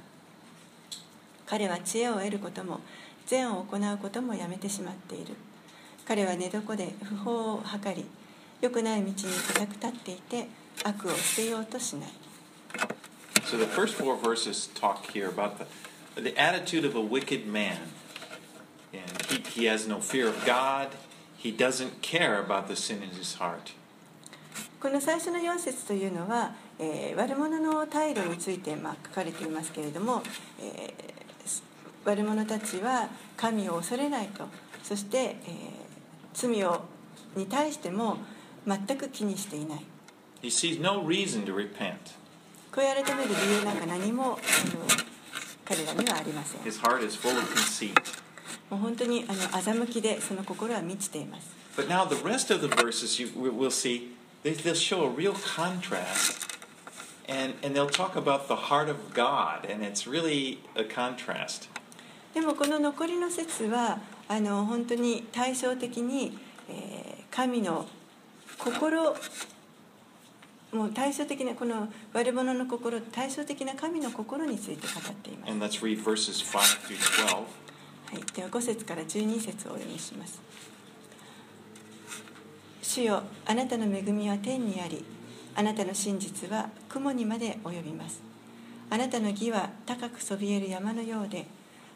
[1.50, 2.80] 彼は知恵を得ることも
[3.26, 5.34] 善を行うこともやめてしまっている
[6.08, 8.06] 彼は寝床で不法を図り
[8.62, 10.48] 良くない道に固く立っていて
[10.84, 12.10] 悪を捨てようとしない
[13.45, 17.79] So the first four verses talk here about the, the attitude of a wicked man.
[18.93, 20.89] And he, he has no fear of God.
[21.37, 23.73] He doesn't care about the sin in his heart.
[24.81, 30.23] この最初の4節というのは、えー悪者の態度について、まあ、書かれていますけれども、
[30.61, 31.63] えー
[32.05, 34.45] 悪者たちは神を恐れないと
[34.83, 35.37] そして、えー
[36.35, 36.83] 罪を
[37.37, 38.19] に対しても
[38.67, 39.81] 全く気にしていない
[40.43, 42.15] He sees no reason to repent.
[42.80, 44.38] 悔い改める理由なんか何もあの
[45.66, 47.94] 彼らにはありません His heart is full of conceit.
[48.70, 55.10] もう本当にあの欺きでその心は満ちています But now the rest of the verses you, we'll see, they, they'll show a
[55.10, 56.48] real contrast.
[57.28, 59.70] And, and they'll talk about the heart of God.
[59.70, 61.70] And it's really a contrast.
[62.34, 66.38] でもこの残りの説はあの本当に対照的に、
[66.70, 67.86] えー神の
[68.58, 69.16] 心
[70.72, 76.98] もう対照的なこの悪者の心対照的な神の心について語っています、And let's read verses 5 through
[77.28, 77.36] 12.
[77.36, 77.44] は
[78.14, 80.42] い、では5節から12節をお読みします。
[82.82, 85.06] 主よあなたの恵みは天にあり
[85.56, 88.22] あなたの真実は雲にまで及びます。
[88.90, 91.46] あなたの義は高くそびえる山のようで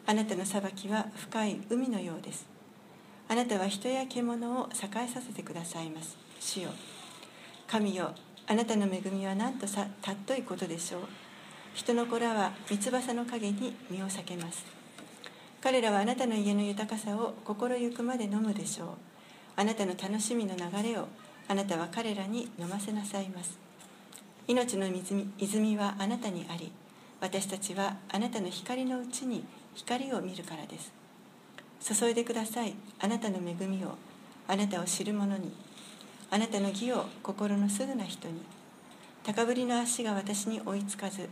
[0.06, 2.46] あなたの裁きは深い海のようです。
[3.28, 6.16] あなたは人や獣を栄えさせてくださいます。
[6.38, 6.70] 主よ
[7.66, 8.14] 神よ
[8.46, 11.00] あなたの恵みは何とさ尊いことでしょう。
[11.72, 14.64] 人の子らは三翼の陰に身を避けます。
[15.62, 18.88] 彼らはあなたの家の豊かさを心ゆくまで飲むでしょう。
[19.56, 21.08] あなたの楽しみの流れを
[21.48, 23.58] あなたは彼らに飲ませなさいます。
[24.46, 26.70] 命の泉泉はあなたにあり
[27.22, 29.42] 私たちはあなたの光のうちに
[29.74, 30.92] 光を見るからです。
[31.94, 32.74] 注いでください。
[33.00, 33.96] あなたの恵みを。
[34.46, 35.50] あなたを知る者に。
[36.34, 38.42] あなたの義を心のすぐな人に。
[39.22, 41.28] 高ぶりの足が私に追いつかず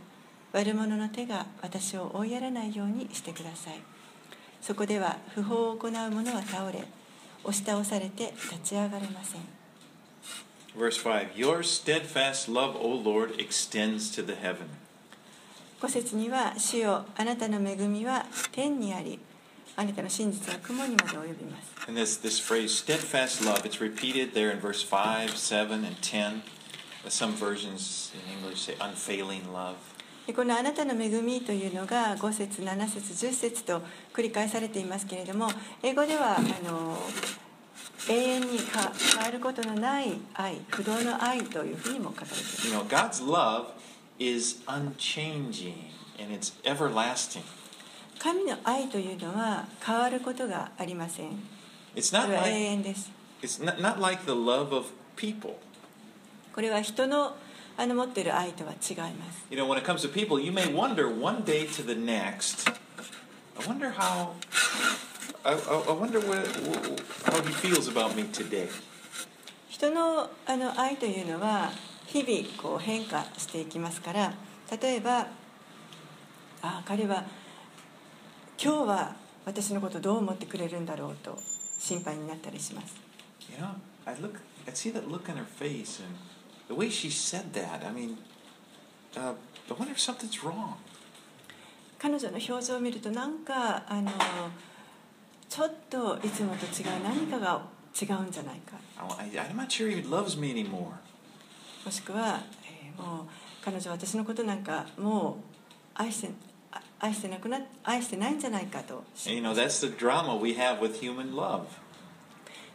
[0.53, 3.81] 悪者の手が私を追いやらないようにしてください。
[4.61, 6.85] そこでは不法を行う者は倒れ
[7.43, 9.41] 押し倒されて立ち上がれません。
[10.73, 14.67] Verse 5 Your steadfast love, O Lord, extends to the heaven.
[15.81, 19.19] 5節には「主よあなたの恵みは天にあり
[19.75, 26.41] あなたの真実は雲にまで及びます」And this, this phrase, steadfast love, it's repeated there in verse 5, 7, and 10.
[27.09, 29.75] Some versions in English say unfailing love.
[30.25, 33.81] でこの「あなたの恵み」というのが5節7節10節と
[34.13, 35.51] 繰り返されていますけれども
[35.81, 36.97] 英語ではあの
[38.07, 43.65] 永遠にか変わることのない愛不動の愛というふうにも書かれています You know, God's love
[44.17, 47.43] is unchanging and it's everlasting.
[48.23, 51.31] 神の愛というのは変わることがありません
[51.93, 53.11] It's そ not れは永遠です
[53.41, 54.85] it's not, not like the love of
[55.17, 55.55] people.
[56.55, 57.35] これは人の
[57.75, 62.71] あの持っている愛とは違います You know, when it comes to people, you may wonder one day to the next,
[63.59, 64.35] I wonder how,
[65.43, 66.47] I, I, I wonder what,
[67.25, 68.69] how he feels about me today.
[69.67, 71.71] 人のあの愛というのは
[72.05, 74.33] 日々こう変化していきますから
[74.81, 75.25] 例えばあ
[76.61, 77.25] あ彼は
[78.61, 81.37] 今日は私のことどう思ってくれるんだろうと
[81.79, 82.95] 心配になったりします
[83.51, 83.71] You know,
[84.05, 86.15] I look, I see that look on her face, and
[86.69, 87.85] the way she said that.
[87.85, 88.15] I mean,
[89.17, 89.33] uh,
[89.69, 90.75] I wonder if something's wrong.
[91.99, 94.11] 彼女の表情を見るとなんかあの
[95.49, 97.61] ちょっといつもと違う何かが
[98.01, 98.77] 違うんじゃないか
[99.19, 100.93] I, I'm not sure he loves me anymore.
[101.85, 103.25] もしくは、えーもう
[103.63, 105.35] 彼女は私のことなんかもう
[105.95, 106.31] 愛してあ
[107.03, 111.65] 愛してなくな愛してないんじゃないかと you know, that's the drama we have with human love.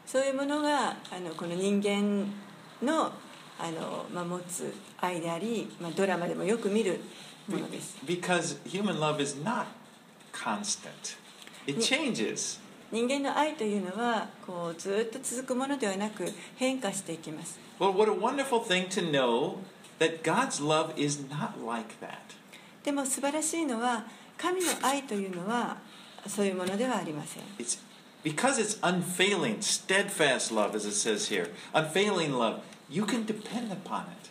[0.05, 2.27] そういうものがあのこの人間
[2.83, 3.11] の
[3.59, 7.01] あの、まあ、持つ愛であり、まあ、ドラマでもよく見る
[7.49, 9.65] ものです Because human love is not
[10.35, 11.17] constant,
[11.67, 12.61] it changes.
[12.93, 19.57] 人間の愛というのはこうずっと続くものではなく変化していきます Well, what a wonderful thing to know
[19.99, 22.37] that God's love is not like that.
[22.85, 24.07] でも素晴らしいのは
[24.39, 25.77] 神の愛というのは
[26.27, 27.79] そういうものではありません It's
[28.25, 31.51] because it's unfailing, steadfast love, as it says here.
[31.73, 32.61] Unfailing love.
[32.91, 34.31] You can depend upon it.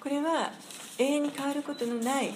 [0.00, 0.52] これは
[0.98, 2.32] 永遠に変わることのない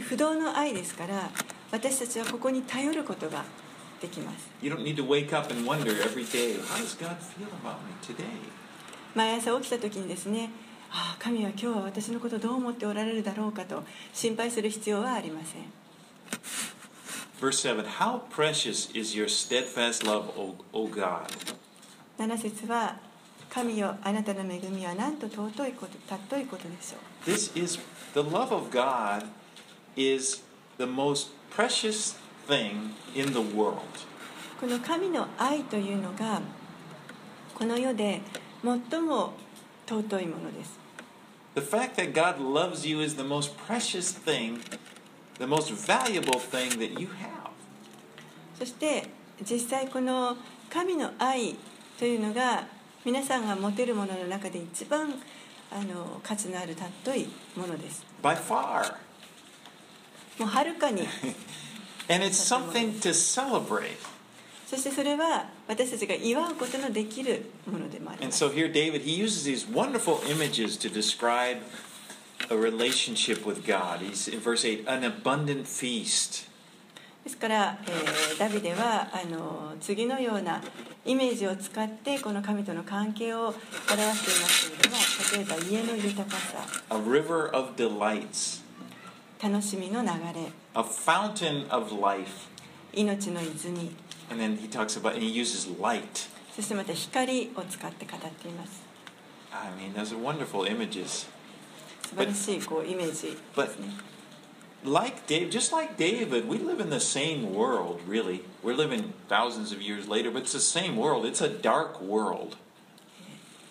[0.00, 1.30] 不動の愛ですから
[1.70, 3.44] 私たちはここに頼ることが
[4.00, 7.78] できます You don't need to wake up and wonder every day, how does God feel about
[7.84, 8.24] me today?
[9.14, 10.50] 毎朝起きた時にですね
[10.90, 15.62] ああ神は今日は私のことをどう思っておられるだろうかと心配する必要はありません
[17.39, 21.27] Verse 7 How precious is your steadfast love, O, o God?
[22.17, 22.97] 7節は
[23.49, 27.79] 神よあなたの恵みはなんと尊いこと尊いことでしょう This is
[28.13, 29.25] the love of God
[29.95, 30.43] is
[30.77, 32.15] the most precious
[32.47, 33.79] thing in the world.
[34.59, 36.41] この神の愛というのが
[37.55, 38.21] この世で
[38.63, 39.33] 最も
[39.87, 40.77] 尊いものです
[41.55, 44.59] The fact that God loves you is the most precious thing,
[45.39, 47.49] the most valuable thing that you have.
[48.57, 49.07] そして
[49.49, 50.35] 実際この
[50.69, 51.55] 神の愛
[51.97, 52.67] というのが
[53.05, 55.13] 皆さんが持てるものの中で一番
[55.71, 58.93] あの価値のある尊いものです By far.
[60.37, 61.01] もうはるかに
[62.09, 63.97] And it's something to celebrate.
[64.65, 71.59] そしてそれは私たちが祝うことのできるものでもありま And す so here, David, he uses these wonderful images to describe
[72.49, 73.99] a relationship with God.
[74.01, 76.47] He's in verse 8 an abundant feast.
[77.23, 80.61] ですから、えーダビデはあの次のような
[81.05, 88.61] イメージを使ってこの神との関係を表していますけれども例えば家の豊かさ a river of delights,
[89.43, 92.47] 楽しみの流れ a fountain of life.
[92.93, 93.91] 命の泉
[94.31, 96.29] And then he talks about, and he uses light.
[96.55, 98.81] そしてまた光を使って語っています
[99.51, 101.27] I mean, those are wonderful images.
[102.08, 103.88] 素晴らしいこうイメージで But すね
[104.84, 108.42] like Dave, just like David, we live in the same world, really.
[108.62, 111.24] We're living thousands of years later, but it's the same world.
[111.24, 112.56] It's a dark world.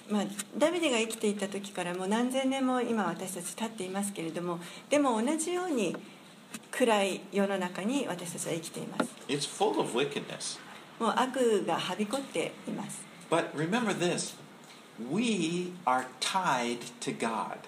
[0.09, 0.25] まあ、
[0.57, 4.59] ダビデが生きていた時からもう何千年も今私たち経っていますけれども
[4.89, 5.95] でも同じように
[6.71, 10.59] 暗い世の中に私たちは生きています It's full of wickedness.
[10.99, 14.35] もう悪がはびこっています But remember this
[14.99, 17.59] we are tied to God,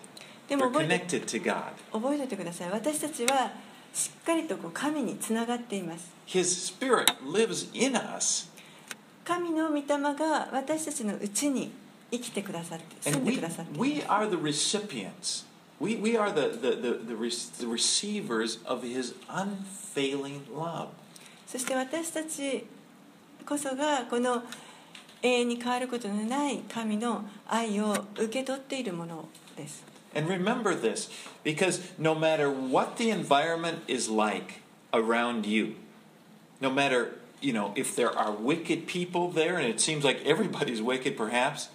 [0.47, 1.19] でも覚えて
[1.91, 2.71] 覚えていてください。
[2.71, 3.51] 私たちは
[3.93, 6.11] しっかりとこう神につながっています。
[9.23, 11.71] 神の御霊が私たちのうちに
[12.11, 13.79] 生きてくださって、住んでくださって。
[13.79, 15.45] We, are the recipients.
[15.79, 16.99] We, are the, the, the,
[17.59, 20.89] the receivers of His unfailing love.
[21.47, 22.65] そして私たち
[23.47, 24.43] こそがこの
[25.21, 29.84] 永遠に変わることのない神の愛を受け取っているものです。
[30.14, 31.08] And remember this,
[31.44, 34.62] because no matter what the environment is like
[34.92, 35.76] around you,
[36.60, 40.82] no matter, you know, if there are wicked people there, and it seems like everybody's
[40.82, 41.68] wicked perhaps,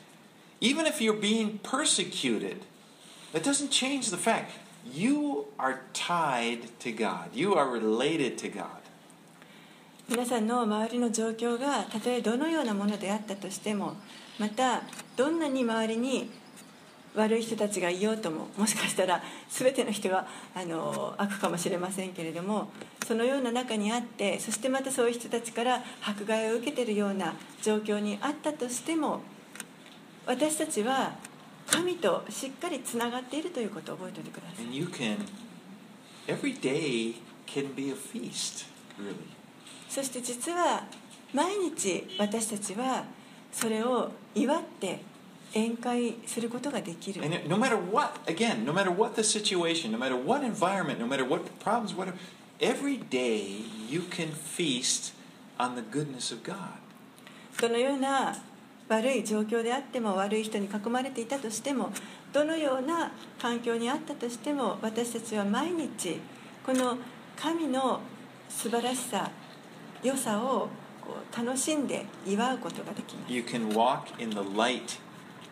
[0.59, 2.65] even if you're being persecuted,
[3.31, 4.51] that doesn't change the fact
[4.91, 7.29] you are tied to God.
[7.33, 8.81] You are related to God.
[10.07, 13.95] 皆さんの周りの状況がたとえどのようなものであったとしても
[14.37, 14.83] また
[15.17, 16.29] どんなに周りに
[17.14, 22.68] 悪い人たちがいようとももしかしたら全ての人があの悪かもしれませんけれども
[23.06, 29.20] そのような中にあってそしてまたそういう人たちから迫害を受けているような状況にあったとしても
[30.26, 31.16] 私たちは
[31.66, 34.66] 神としっかりつながっているということを覚えておいてください
[36.60, 37.14] can,
[37.46, 38.66] can feast,
[38.98, 39.14] really.
[39.88, 40.84] そして実は
[41.32, 43.04] 毎日私たちは
[43.52, 45.00] それを祝って
[45.54, 51.06] 宴会することができる And no matter what, again, no matter what the situation, no matter what environment, no
[51.06, 52.14] matter what problems, whatever,
[52.60, 55.14] every day you can feast
[55.58, 56.80] on the goodness of God.
[57.60, 58.36] どのような
[58.88, 61.92] 悪い状況であっても悪い人に囲まれていたとしても
[62.32, 66.20] どのような環境にあったとしても私たちは毎日
[66.64, 66.98] この
[67.36, 68.00] 神の
[68.48, 69.30] 素晴らしさ
[70.02, 70.68] 良さを
[71.36, 74.98] 楽しんで祝うことができます You can walk in the light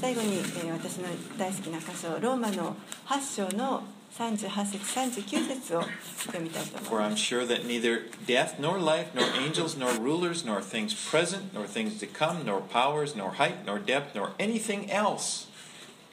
[0.00, 1.04] 最後に、えー私の
[1.38, 2.76] 大好きな箇所ローマの
[3.06, 3.84] 8章の
[4.16, 5.82] 38節39節を
[6.26, 10.60] 読みたいと思 For いま I'm す sure that neither death, nor life, nor angels, nor rulers, nor
[10.60, 15.48] things present, nor things to come, nor powers, nor height, nor depth, nor anything else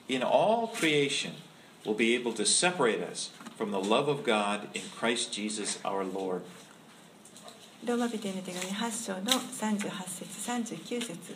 [0.08, 1.34] in all creation
[1.86, 6.04] will be able to separate us from the love of God in Christ Jesus our
[6.04, 6.42] Lord.
[7.86, 11.36] ローマ人への手紙8章の38節39節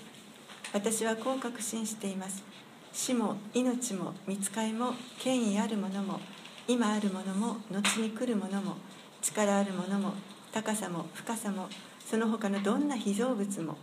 [0.75, 2.43] 私はこう確信しています。
[2.91, 6.19] 死も命も見つかいも権威あるものも
[6.67, 8.75] 今あるものも後に来るものも
[9.21, 10.11] 力あるものも
[10.51, 11.69] 高さも深さも
[12.05, 13.77] その他のどんな被造物も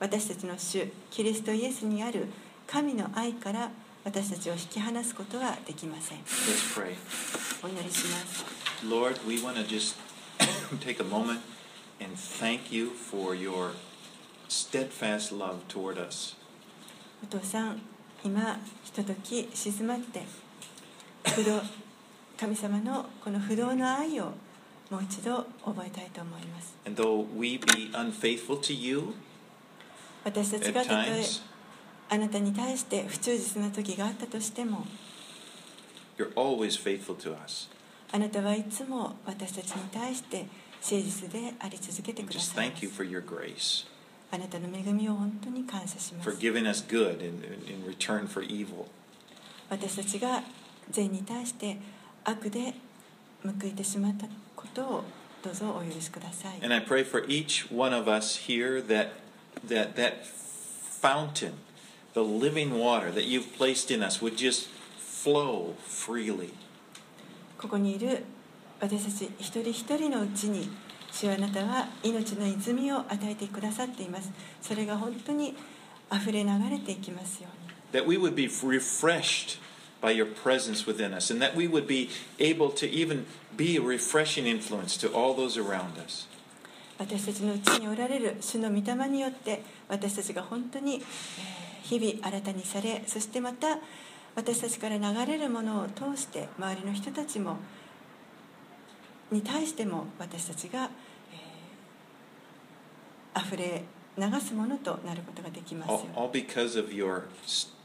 [0.00, 2.26] 私たちの主キリストイエスにある
[2.66, 3.70] 神の愛から
[4.02, 6.18] 私たちを引き離すことはできません.
[7.62, 8.44] お祈りします。
[8.86, 9.96] Lord, we want to just
[10.80, 11.40] take a moment
[12.00, 13.72] and thank you for your
[14.52, 16.36] steadfast love toward us.
[17.22, 17.80] お父さん、
[18.22, 20.22] 今、ひととき静まって
[21.34, 21.62] 不動、
[22.38, 24.32] 神様のこの不動の愛を
[24.90, 26.74] もう一度覚えたいと思います。
[26.86, 29.14] And though we be unfaithful to you,
[30.24, 31.24] 私たちがたとえ
[32.10, 34.86] あなたに対して不忠実な時があったとしても、
[36.18, 37.70] You're always faithful to us.
[38.12, 40.46] あなたはいつも私たちに対して
[40.82, 42.72] 誠実であり続けてください。
[44.32, 48.86] あなたの恵みを本当に感謝しま for す giving us good in, in return for evil.
[49.68, 50.42] 私たちが
[50.90, 51.76] 善に対して
[52.24, 52.74] 悪で
[53.44, 54.26] 報いてしまった
[54.56, 55.04] ことを
[55.42, 59.10] どうぞお許しください And I pray for each one of us here that
[59.68, 61.52] that that fountain,
[62.14, 64.68] the living water that you've placed in us would just
[64.98, 66.54] flow freely.
[67.58, 68.24] ここにいる
[68.80, 70.70] 私たち一人一人のうちに
[71.12, 75.54] 主はあなたは命の泉を与えてくださっていますそれが本当に
[76.12, 77.48] 溢れ流れていきますよ
[77.92, 79.60] うに That we would be refreshed
[80.00, 82.08] by your presence within us, and that we would be
[82.38, 86.26] able to even be a refreshing influence to all those around us.
[86.98, 93.78] 私たちのうちにおられる主の御霊によって私たちが本当にえー日々新たにされそしてまた
[94.34, 97.56] 私たちから流れるものを通して周りの人たちも
[99.32, 100.88] に対しても私たちが、えー
[103.34, 103.82] 溢れ
[104.18, 107.22] 流すものとなることができますよ All, all because of your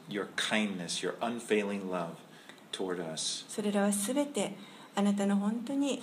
[0.10, 2.16] your kindness, your unfailing love
[2.74, 3.46] toward us.
[3.48, 4.56] それらはすべて
[4.96, 6.02] あなたの本当に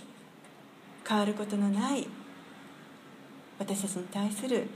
[1.06, 2.06] 変わることのない
[3.58, 4.66] 私たちに対する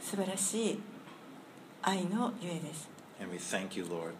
[0.00, 0.80] 素晴らしい
[1.82, 2.88] 愛のゆえです
[3.20, 4.14] And we thank you, Lord.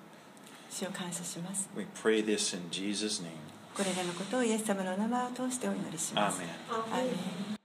[0.70, 3.32] 主を感謝します We pray this in Jesus' name.
[3.78, 7.10] これらのことをイエス様のお名前を通してお祈りします.アーメ
[7.54, 7.57] ン